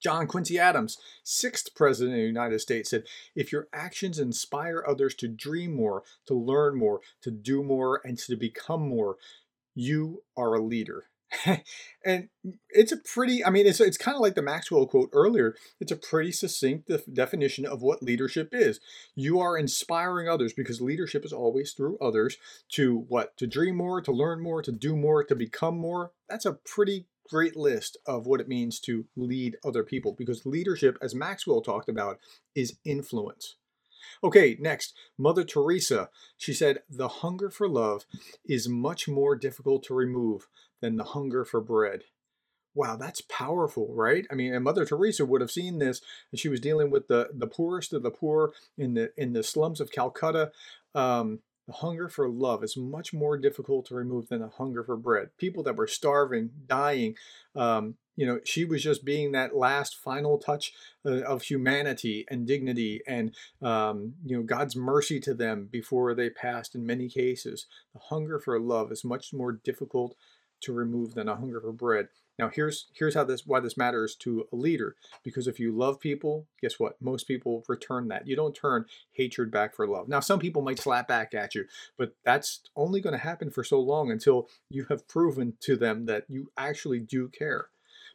John 0.00 0.26
Quincy 0.26 0.58
Adams, 0.58 0.98
sixth 1.22 1.74
president 1.74 2.16
of 2.16 2.20
the 2.20 2.26
United 2.26 2.60
States, 2.60 2.90
said, 2.90 3.04
If 3.34 3.52
your 3.52 3.68
actions 3.72 4.18
inspire 4.18 4.84
others 4.86 5.14
to 5.16 5.28
dream 5.28 5.74
more, 5.74 6.02
to 6.26 6.34
learn 6.34 6.76
more, 6.76 7.00
to 7.22 7.30
do 7.30 7.62
more, 7.62 8.02
and 8.04 8.18
to 8.18 8.36
become 8.36 8.86
more, 8.86 9.16
you 9.74 10.22
are 10.36 10.54
a 10.54 10.62
leader. 10.62 11.04
and 12.04 12.28
it's 12.70 12.92
a 12.92 12.96
pretty 12.96 13.44
i 13.44 13.50
mean 13.50 13.66
it's, 13.66 13.80
it's 13.80 13.96
kind 13.96 14.14
of 14.14 14.20
like 14.20 14.34
the 14.34 14.42
maxwell 14.42 14.86
quote 14.86 15.10
earlier 15.12 15.54
it's 15.80 15.92
a 15.92 15.96
pretty 15.96 16.32
succinct 16.32 16.88
def- 16.88 17.12
definition 17.12 17.66
of 17.66 17.82
what 17.82 18.02
leadership 18.02 18.50
is. 18.52 18.80
You 19.14 19.40
are 19.40 19.58
inspiring 19.58 20.28
others 20.28 20.52
because 20.52 20.80
leadership 20.80 21.24
is 21.24 21.32
always 21.32 21.72
through 21.72 21.98
others 21.98 22.36
to 22.70 23.04
what? 23.08 23.36
To 23.38 23.46
dream 23.46 23.76
more 23.76 24.00
to 24.00 24.12
learn 24.12 24.42
more 24.42 24.62
to 24.62 24.72
do 24.72 24.96
more 24.96 25.24
to 25.24 25.34
become 25.34 25.76
more. 25.76 26.12
That's 26.28 26.46
a 26.46 26.58
pretty 26.64 27.06
great 27.28 27.56
list 27.56 27.96
of 28.06 28.26
what 28.26 28.40
it 28.40 28.48
means 28.48 28.78
to 28.80 29.06
lead 29.16 29.56
other 29.64 29.82
people 29.82 30.14
because 30.16 30.44
leadership 30.44 30.98
as 31.00 31.14
maxwell 31.14 31.62
talked 31.62 31.88
about 31.88 32.18
is 32.54 32.78
influence. 32.84 33.56
Okay, 34.22 34.56
next, 34.60 34.94
Mother 35.18 35.44
Teresa. 35.44 36.10
She 36.36 36.52
said, 36.52 36.82
The 36.88 37.08
hunger 37.08 37.50
for 37.50 37.68
love 37.68 38.04
is 38.46 38.68
much 38.68 39.08
more 39.08 39.34
difficult 39.34 39.82
to 39.84 39.94
remove 39.94 40.48
than 40.84 40.96
the 40.96 41.04
hunger 41.04 41.46
for 41.46 41.62
bread. 41.62 42.02
Wow, 42.74 42.96
that's 42.96 43.22
powerful, 43.22 43.88
right? 43.94 44.26
I 44.30 44.34
mean, 44.34 44.52
and 44.52 44.62
Mother 44.62 44.84
Teresa 44.84 45.24
would 45.24 45.40
have 45.40 45.50
seen 45.50 45.78
this, 45.78 46.02
and 46.30 46.38
she 46.38 46.50
was 46.50 46.60
dealing 46.60 46.90
with 46.90 47.08
the, 47.08 47.30
the 47.32 47.46
poorest 47.46 47.94
of 47.94 48.02
the 48.02 48.10
poor 48.10 48.52
in 48.76 48.92
the 48.92 49.10
in 49.16 49.32
the 49.32 49.42
slums 49.42 49.80
of 49.80 49.90
Calcutta. 49.90 50.52
Um, 50.94 51.38
the 51.66 51.72
hunger 51.72 52.10
for 52.10 52.28
love 52.28 52.62
is 52.62 52.76
much 52.76 53.14
more 53.14 53.38
difficult 53.38 53.86
to 53.86 53.94
remove 53.94 54.28
than 54.28 54.40
the 54.40 54.48
hunger 54.48 54.84
for 54.84 54.98
bread. 54.98 55.30
People 55.38 55.62
that 55.62 55.76
were 55.76 55.86
starving, 55.86 56.50
dying, 56.66 57.14
um, 57.56 57.94
you 58.16 58.26
know, 58.26 58.40
she 58.44 58.64
was 58.64 58.82
just 58.82 59.04
being 59.04 59.32
that 59.32 59.56
last 59.56 59.96
final 59.96 60.38
touch 60.38 60.72
uh, 61.06 61.22
of 61.22 61.42
humanity 61.42 62.26
and 62.30 62.46
dignity 62.46 63.00
and, 63.06 63.34
um, 63.62 64.14
you 64.24 64.36
know, 64.36 64.42
God's 64.42 64.76
mercy 64.76 65.18
to 65.20 65.34
them 65.34 65.68
before 65.70 66.14
they 66.14 66.30
passed 66.30 66.74
in 66.74 66.86
many 66.86 67.08
cases. 67.08 67.66
The 67.92 68.00
hunger 68.10 68.38
for 68.38 68.60
love 68.60 68.92
is 68.92 69.04
much 69.04 69.32
more 69.32 69.52
difficult 69.52 70.14
to 70.64 70.72
remove 70.72 71.14
than 71.14 71.28
a 71.28 71.36
hunger 71.36 71.60
for 71.60 71.72
bread. 71.72 72.08
Now 72.38 72.50
here's 72.52 72.86
here's 72.92 73.14
how 73.14 73.24
this 73.24 73.46
why 73.46 73.60
this 73.60 73.76
matters 73.76 74.16
to 74.16 74.46
a 74.52 74.56
leader 74.56 74.96
because 75.22 75.46
if 75.46 75.60
you 75.60 75.70
love 75.72 76.00
people, 76.00 76.46
guess 76.60 76.80
what? 76.80 77.00
Most 77.00 77.28
people 77.28 77.64
return 77.68 78.08
that. 78.08 78.26
You 78.26 78.34
don't 78.34 78.54
turn 78.54 78.86
hatred 79.12 79.50
back 79.50 79.74
for 79.74 79.86
love. 79.86 80.08
Now 80.08 80.20
some 80.20 80.40
people 80.40 80.62
might 80.62 80.80
slap 80.80 81.06
back 81.06 81.32
at 81.34 81.54
you, 81.54 81.66
but 81.96 82.14
that's 82.24 82.60
only 82.74 83.00
going 83.00 83.12
to 83.12 83.18
happen 83.18 83.50
for 83.50 83.62
so 83.62 83.80
long 83.80 84.10
until 84.10 84.48
you 84.68 84.86
have 84.88 85.06
proven 85.06 85.54
to 85.60 85.76
them 85.76 86.06
that 86.06 86.24
you 86.28 86.50
actually 86.56 87.00
do 87.00 87.28
care. 87.28 87.68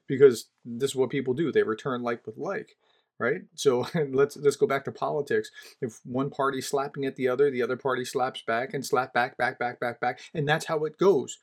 Because 0.07 0.47
this 0.65 0.91
is 0.91 0.95
what 0.95 1.11
people 1.11 1.35
do. 1.35 1.51
They 1.51 1.63
return 1.63 2.01
like 2.01 2.25
with 2.25 2.37
like 2.37 2.75
right? 3.19 3.41
So 3.53 3.85
let's 4.09 4.37
let's 4.37 4.55
go 4.55 4.65
back 4.65 4.85
to 4.85 4.91
politics. 4.91 5.51
If 5.81 5.99
one 6.03 6.29
party's 6.29 6.67
slapping 6.67 7.05
at 7.05 7.15
the 7.15 7.27
other, 7.27 7.51
the 7.51 7.61
other 7.61 7.77
party 7.77 8.05
slaps 8.05 8.41
back 8.41 8.73
and 8.73 8.85
slap 8.85 9.13
back, 9.13 9.37
back, 9.37 9.59
back, 9.59 9.79
back, 9.79 9.99
back, 9.99 10.19
and 10.33 10.47
that's 10.47 10.65
how 10.65 10.85
it 10.85 10.97
goes. 10.97 11.37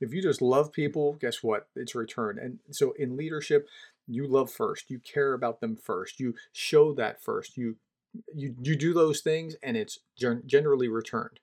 If 0.00 0.14
you 0.14 0.22
just 0.22 0.40
love 0.40 0.72
people, 0.72 1.14
guess 1.20 1.42
what? 1.42 1.68
It's 1.76 1.94
returned. 1.94 2.38
And 2.38 2.58
so 2.70 2.92
in 2.98 3.16
leadership, 3.16 3.68
you 4.06 4.26
love 4.26 4.50
first. 4.50 4.90
You 4.90 4.98
care 4.98 5.34
about 5.34 5.60
them 5.60 5.76
first. 5.76 6.20
You 6.20 6.34
show 6.52 6.94
that 6.94 7.22
first. 7.22 7.56
You 7.56 7.76
you 8.34 8.54
you 8.60 8.76
do 8.76 8.92
those 8.92 9.20
things, 9.20 9.54
and 9.62 9.76
it's 9.76 9.98
generally 10.46 10.88
returned. 10.88 11.38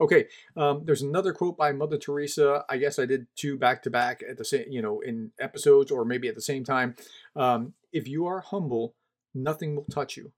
Okay, 0.00 0.26
um, 0.56 0.82
there's 0.84 1.02
another 1.02 1.32
quote 1.32 1.56
by 1.56 1.72
Mother 1.72 1.96
Teresa. 1.96 2.64
I 2.68 2.76
guess 2.76 2.98
I 2.98 3.06
did 3.06 3.26
two 3.34 3.56
back 3.56 3.82
to 3.82 3.90
back 3.90 4.22
at 4.28 4.36
the 4.36 4.44
same, 4.44 4.66
you 4.68 4.82
know, 4.82 5.00
in 5.00 5.32
episodes 5.40 5.90
or 5.90 6.04
maybe 6.04 6.28
at 6.28 6.34
the 6.34 6.42
same 6.42 6.64
time. 6.64 6.94
Um, 7.34 7.72
if 7.92 8.06
you 8.06 8.26
are 8.26 8.40
humble, 8.40 8.94
nothing 9.34 9.74
will 9.74 9.86
touch 9.90 10.16
you, 10.16 10.32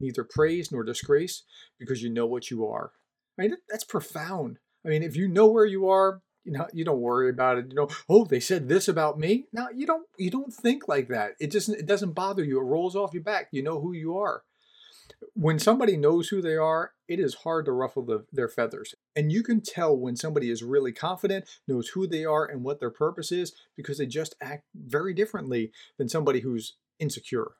neither 0.00 0.24
praise 0.24 0.72
nor 0.72 0.82
disgrace, 0.82 1.42
because 1.78 2.02
you 2.02 2.08
know 2.08 2.26
what 2.26 2.50
you 2.50 2.66
are. 2.66 2.92
I 3.38 3.42
mean, 3.42 3.56
that's 3.68 3.84
profound. 3.84 4.58
I 4.84 4.88
mean, 4.88 5.02
if 5.02 5.14
you 5.14 5.28
know 5.28 5.46
where 5.46 5.66
you 5.66 5.88
are, 5.88 6.22
you 6.44 6.52
know 6.52 6.66
you 6.72 6.84
don't 6.84 7.00
worry 7.00 7.30
about 7.30 7.58
it 7.58 7.66
you 7.68 7.74
know 7.74 7.88
oh 8.08 8.24
they 8.24 8.40
said 8.40 8.68
this 8.68 8.88
about 8.88 9.18
me? 9.18 9.46
Now 9.52 9.68
you 9.74 9.86
don't 9.86 10.06
you 10.18 10.30
don't 10.30 10.52
think 10.52 10.88
like 10.88 11.08
that. 11.08 11.32
It 11.40 11.50
doesn't 11.50 11.78
it 11.78 11.86
doesn't 11.86 12.12
bother 12.12 12.44
you. 12.44 12.60
It 12.60 12.64
rolls 12.64 12.96
off 12.96 13.14
your 13.14 13.22
back. 13.22 13.48
You 13.50 13.62
know 13.62 13.80
who 13.80 13.92
you 13.92 14.18
are. 14.18 14.42
When 15.34 15.58
somebody 15.58 15.96
knows 15.96 16.28
who 16.28 16.42
they 16.42 16.56
are 16.56 16.92
it 17.12 17.20
is 17.20 17.34
hard 17.34 17.66
to 17.66 17.72
ruffle 17.72 18.02
the, 18.02 18.24
their 18.32 18.48
feathers. 18.48 18.94
And 19.14 19.30
you 19.30 19.42
can 19.42 19.60
tell 19.60 19.94
when 19.94 20.16
somebody 20.16 20.48
is 20.50 20.62
really 20.62 20.92
confident 20.92 21.44
knows 21.68 21.88
who 21.88 22.06
they 22.06 22.24
are 22.24 22.46
and 22.46 22.64
what 22.64 22.80
their 22.80 22.90
purpose 22.90 23.30
is 23.30 23.52
because 23.76 23.98
they 23.98 24.06
just 24.06 24.34
act 24.40 24.64
very 24.74 25.12
differently 25.12 25.72
than 25.98 26.08
somebody 26.08 26.40
who's 26.40 26.76
insecure. 26.98 27.52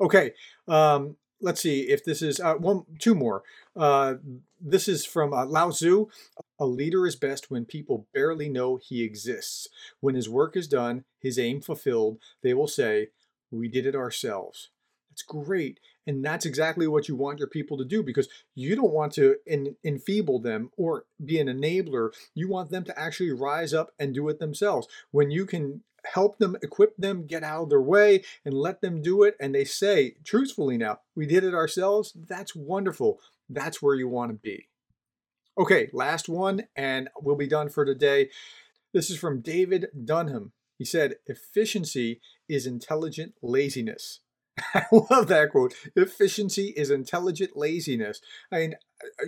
Okay 0.00 0.32
um, 0.68 1.16
let's 1.42 1.60
see 1.60 1.82
if 1.82 2.04
this 2.04 2.22
is 2.22 2.40
uh, 2.40 2.54
one, 2.54 2.84
two 2.98 3.14
more. 3.14 3.42
Uh, 3.76 4.14
this 4.60 4.88
is 4.88 5.04
from 5.04 5.32
uh, 5.32 5.44
Lao 5.44 5.70
Tzu. 5.70 6.06
A 6.58 6.66
leader 6.66 7.06
is 7.06 7.16
best 7.16 7.50
when 7.50 7.64
people 7.64 8.06
barely 8.14 8.48
know 8.48 8.78
he 8.82 9.02
exists. 9.02 9.68
When 10.00 10.14
his 10.14 10.28
work 10.28 10.56
is 10.56 10.68
done, 10.68 11.04
his 11.18 11.38
aim 11.38 11.60
fulfilled, 11.60 12.18
they 12.42 12.54
will 12.54 12.68
say, 12.68 13.08
"We 13.50 13.68
did 13.68 13.86
it 13.86 13.96
ourselves." 13.96 14.70
That's 15.10 15.22
great. 15.22 15.78
And 16.06 16.24
that's 16.24 16.46
exactly 16.46 16.88
what 16.88 17.06
you 17.06 17.14
want 17.14 17.38
your 17.38 17.48
people 17.48 17.76
to 17.78 17.84
do 17.84 18.02
because 18.02 18.28
you 18.54 18.74
don't 18.74 18.92
want 18.92 19.12
to 19.14 19.36
en- 19.46 19.76
enfeeble 19.84 20.40
them 20.40 20.70
or 20.76 21.04
be 21.22 21.38
an 21.38 21.48
enabler. 21.48 22.12
You 22.34 22.48
want 22.48 22.70
them 22.70 22.84
to 22.84 22.98
actually 22.98 23.30
rise 23.30 23.74
up 23.74 23.90
and 23.98 24.14
do 24.14 24.28
it 24.30 24.38
themselves. 24.38 24.88
When 25.10 25.30
you 25.30 25.44
can 25.44 25.82
help 26.04 26.38
them, 26.38 26.56
equip 26.62 26.96
them, 26.96 27.26
get 27.26 27.42
out 27.42 27.64
of 27.64 27.70
their 27.70 27.80
way, 27.80 28.22
and 28.44 28.54
let 28.54 28.80
them 28.80 29.02
do 29.02 29.22
it. 29.22 29.36
And 29.40 29.54
they 29.54 29.64
say, 29.64 30.16
truthfully 30.24 30.76
now, 30.76 31.00
we 31.14 31.26
did 31.26 31.44
it 31.44 31.54
ourselves. 31.54 32.12
That's 32.14 32.54
wonderful. 32.54 33.20
That's 33.48 33.82
where 33.82 33.94
you 33.94 34.08
want 34.08 34.30
to 34.30 34.36
be. 34.36 34.68
Okay, 35.58 35.90
last 35.92 36.28
one, 36.28 36.64
and 36.74 37.08
we'll 37.20 37.36
be 37.36 37.46
done 37.46 37.68
for 37.68 37.84
today. 37.84 38.30
This 38.94 39.10
is 39.10 39.18
from 39.18 39.40
David 39.40 39.88
Dunham. 40.04 40.52
He 40.78 40.84
said, 40.84 41.16
Efficiency 41.26 42.20
is 42.48 42.66
intelligent 42.66 43.34
laziness. 43.42 44.20
I 44.74 44.84
love 44.90 45.28
that 45.28 45.50
quote. 45.50 45.74
Efficiency 45.94 46.68
is 46.76 46.90
intelligent 46.90 47.56
laziness. 47.56 48.20
I 48.50 48.58
mean, 48.58 48.74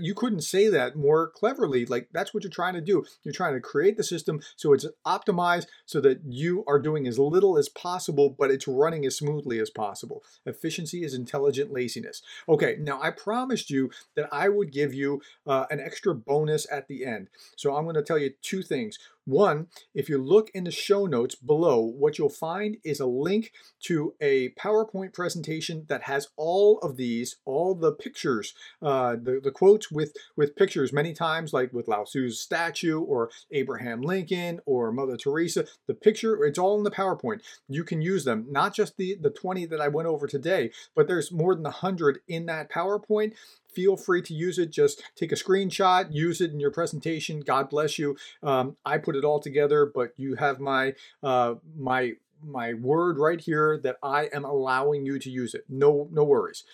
you 0.00 0.14
couldn't 0.14 0.42
say 0.42 0.68
that 0.68 0.96
more 0.96 1.28
cleverly. 1.28 1.87
Like 1.87 2.08
that's 2.12 2.32
what 2.32 2.42
you're 2.42 2.50
trying 2.50 2.74
to 2.74 2.80
do. 2.80 3.04
You're 3.22 3.34
trying 3.34 3.54
to 3.54 3.60
create 3.60 3.96
the 3.96 4.04
system 4.04 4.40
so 4.56 4.72
it's 4.72 4.87
optimized 5.06 5.66
so 5.87 6.00
that 6.00 6.20
you 6.26 6.64
are 6.66 6.78
doing 6.78 7.06
as 7.06 7.18
little 7.18 7.58
as 7.58 7.68
possible, 7.68 8.30
but 8.30 8.50
it's 8.50 8.68
running 8.68 9.04
as 9.06 9.16
smoothly 9.16 9.58
as 9.58 9.70
possible. 9.70 10.22
Efficiency 10.46 11.04
is 11.04 11.14
intelligent 11.14 11.72
laziness. 11.72 12.22
Okay, 12.48 12.76
now 12.80 13.00
I 13.02 13.10
promised 13.10 13.70
you 13.70 13.90
that 14.14 14.28
I 14.32 14.48
would 14.48 14.72
give 14.72 14.94
you 14.94 15.22
uh, 15.46 15.66
an 15.70 15.80
extra 15.80 16.14
bonus 16.14 16.66
at 16.70 16.88
the 16.88 17.04
end. 17.04 17.28
So 17.56 17.76
I'm 17.76 17.84
going 17.84 17.94
to 17.96 18.02
tell 18.02 18.18
you 18.18 18.32
two 18.42 18.62
things. 18.62 18.98
One, 19.26 19.68
if 19.94 20.10
you 20.10 20.18
look 20.18 20.50
in 20.52 20.64
the 20.64 20.70
show 20.70 21.06
notes 21.06 21.34
below, 21.34 21.80
what 21.80 22.18
you'll 22.18 22.28
find 22.28 22.76
is 22.84 23.00
a 23.00 23.06
link 23.06 23.52
to 23.84 24.14
a 24.20 24.50
PowerPoint 24.50 25.14
presentation 25.14 25.87
that 25.88 26.02
has 26.02 26.28
all 26.37 26.78
of 26.80 26.96
these, 26.96 27.37
all 27.46 27.74
the 27.74 27.92
pictures, 27.92 28.52
uh, 28.82 29.16
the, 29.16 29.40
the 29.42 29.50
quotes 29.50 29.90
with 29.90 30.14
with 30.37 30.56
pictures 30.56 30.92
many 30.92 31.14
times, 31.14 31.54
like 31.54 31.72
with 31.72 31.88
Lao 31.88 32.04
Tzu's 32.04 32.38
statue 32.38 33.00
or 33.00 33.30
Abraham 33.50 34.02
Lincoln 34.02 34.60
or 34.66 34.92
Mother 34.92 35.16
Teresa. 35.16 35.66
The 35.87 35.94
picture, 35.94 36.44
it's 36.44 36.58
all 36.58 36.76
in 36.76 36.84
the 36.84 36.90
PowerPoint. 36.90 37.40
You 37.66 37.82
can 37.82 38.02
use 38.02 38.24
them, 38.24 38.46
not 38.50 38.74
just 38.74 38.98
the 38.98 39.16
the 39.18 39.30
20 39.30 39.64
that 39.66 39.80
I 39.80 39.88
went 39.88 40.08
over 40.08 40.26
today, 40.26 40.70
but 40.94 41.06
there's 41.06 41.32
more 41.32 41.54
than 41.54 41.64
100 41.64 42.20
in 42.28 42.44
that 42.46 42.70
PowerPoint 42.70 43.32
feel 43.74 43.96
free 43.96 44.22
to 44.22 44.34
use 44.34 44.58
it. 44.58 44.70
Just 44.70 45.02
take 45.16 45.32
a 45.32 45.37
screenshot, 45.37 46.12
use 46.12 46.40
it 46.40 46.52
in 46.52 46.60
your 46.60 46.70
presentation. 46.70 47.40
God 47.40 47.68
bless 47.68 47.98
you. 47.98 48.16
Um, 48.42 48.76
I 48.84 48.98
put 48.98 49.16
it 49.16 49.24
all 49.24 49.40
together, 49.40 49.90
but 49.92 50.12
you 50.16 50.37
have 50.37 50.60
my 50.60 50.94
uh, 51.22 51.54
my 51.76 52.12
my 52.42 52.74
word 52.74 53.18
right 53.18 53.40
here 53.40 53.80
that 53.82 53.96
I 54.02 54.28
am 54.32 54.44
allowing 54.44 55.06
you 55.06 55.18
to 55.18 55.30
use 55.30 55.54
it. 55.54 55.64
No 55.68 56.08
no 56.12 56.24
worries. 56.24 56.64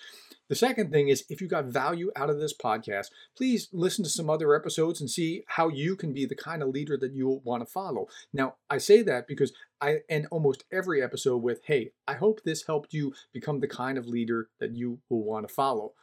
The 0.51 0.55
second 0.55 0.91
thing 0.91 1.07
is 1.07 1.23
if 1.29 1.39
you 1.39 1.47
got 1.47 1.63
value 1.63 2.11
out 2.13 2.29
of 2.29 2.37
this 2.37 2.53
podcast, 2.53 3.05
please 3.37 3.69
listen 3.71 4.03
to 4.03 4.09
some 4.09 4.29
other 4.29 4.53
episodes 4.53 4.99
and 4.99 5.09
see 5.09 5.45
how 5.47 5.69
you 5.69 5.95
can 5.95 6.11
be 6.11 6.25
the 6.25 6.35
kind 6.35 6.61
of 6.61 6.67
leader 6.67 6.97
that 6.97 7.13
you 7.13 7.39
want 7.45 7.65
to 7.65 7.71
follow. 7.71 8.07
Now, 8.33 8.55
I 8.69 8.77
say 8.77 9.01
that 9.01 9.29
because 9.29 9.53
I 9.79 9.99
end 10.09 10.27
almost 10.29 10.65
every 10.69 11.01
episode 11.01 11.37
with, 11.37 11.61
hey, 11.67 11.93
I 12.05 12.15
hope 12.15 12.43
this 12.43 12.65
helped 12.67 12.93
you 12.93 13.13
become 13.31 13.61
the 13.61 13.67
kind 13.69 13.97
of 13.97 14.07
leader 14.07 14.49
that 14.59 14.75
you 14.75 14.99
will 15.07 15.23
want 15.23 15.47
to 15.47 15.53
follow. 15.53 15.93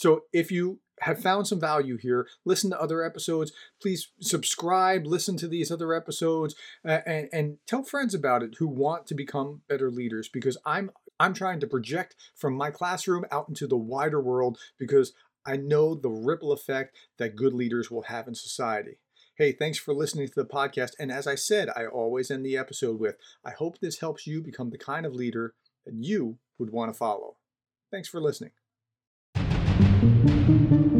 So 0.00 0.22
if 0.32 0.50
you 0.50 0.80
have 1.02 1.20
found 1.20 1.46
some 1.46 1.60
value 1.60 1.98
here, 1.98 2.26
listen 2.46 2.70
to 2.70 2.80
other 2.80 3.04
episodes. 3.04 3.52
Please 3.82 4.10
subscribe, 4.18 5.06
listen 5.06 5.36
to 5.36 5.46
these 5.46 5.70
other 5.70 5.92
episodes, 5.92 6.54
uh, 6.88 7.00
and, 7.04 7.28
and 7.34 7.58
tell 7.66 7.82
friends 7.82 8.14
about 8.14 8.42
it 8.42 8.54
who 8.58 8.66
want 8.66 9.06
to 9.08 9.14
become 9.14 9.60
better 9.68 9.90
leaders 9.90 10.30
because 10.32 10.56
I'm 10.64 10.90
I'm 11.18 11.34
trying 11.34 11.60
to 11.60 11.66
project 11.66 12.16
from 12.34 12.54
my 12.54 12.70
classroom 12.70 13.26
out 13.30 13.50
into 13.50 13.66
the 13.66 13.76
wider 13.76 14.22
world 14.22 14.58
because 14.78 15.12
I 15.44 15.58
know 15.58 15.94
the 15.94 16.08
ripple 16.08 16.50
effect 16.50 16.96
that 17.18 17.36
good 17.36 17.52
leaders 17.52 17.90
will 17.90 18.04
have 18.04 18.26
in 18.26 18.34
society. 18.34 19.00
Hey, 19.36 19.52
thanks 19.52 19.76
for 19.76 19.92
listening 19.92 20.28
to 20.28 20.34
the 20.34 20.46
podcast. 20.46 20.92
And 20.98 21.12
as 21.12 21.26
I 21.26 21.34
said, 21.34 21.68
I 21.76 21.84
always 21.84 22.30
end 22.30 22.46
the 22.46 22.56
episode 22.56 22.98
with 22.98 23.16
I 23.44 23.50
hope 23.50 23.80
this 23.80 24.00
helps 24.00 24.26
you 24.26 24.40
become 24.40 24.70
the 24.70 24.78
kind 24.78 25.04
of 25.04 25.14
leader 25.14 25.52
that 25.84 25.94
you 25.94 26.38
would 26.58 26.70
want 26.70 26.90
to 26.90 26.96
follow. 26.96 27.36
Thanks 27.90 28.08
for 28.08 28.18
listening. 28.18 28.52
Thank 30.22 30.48
you. 30.48 30.99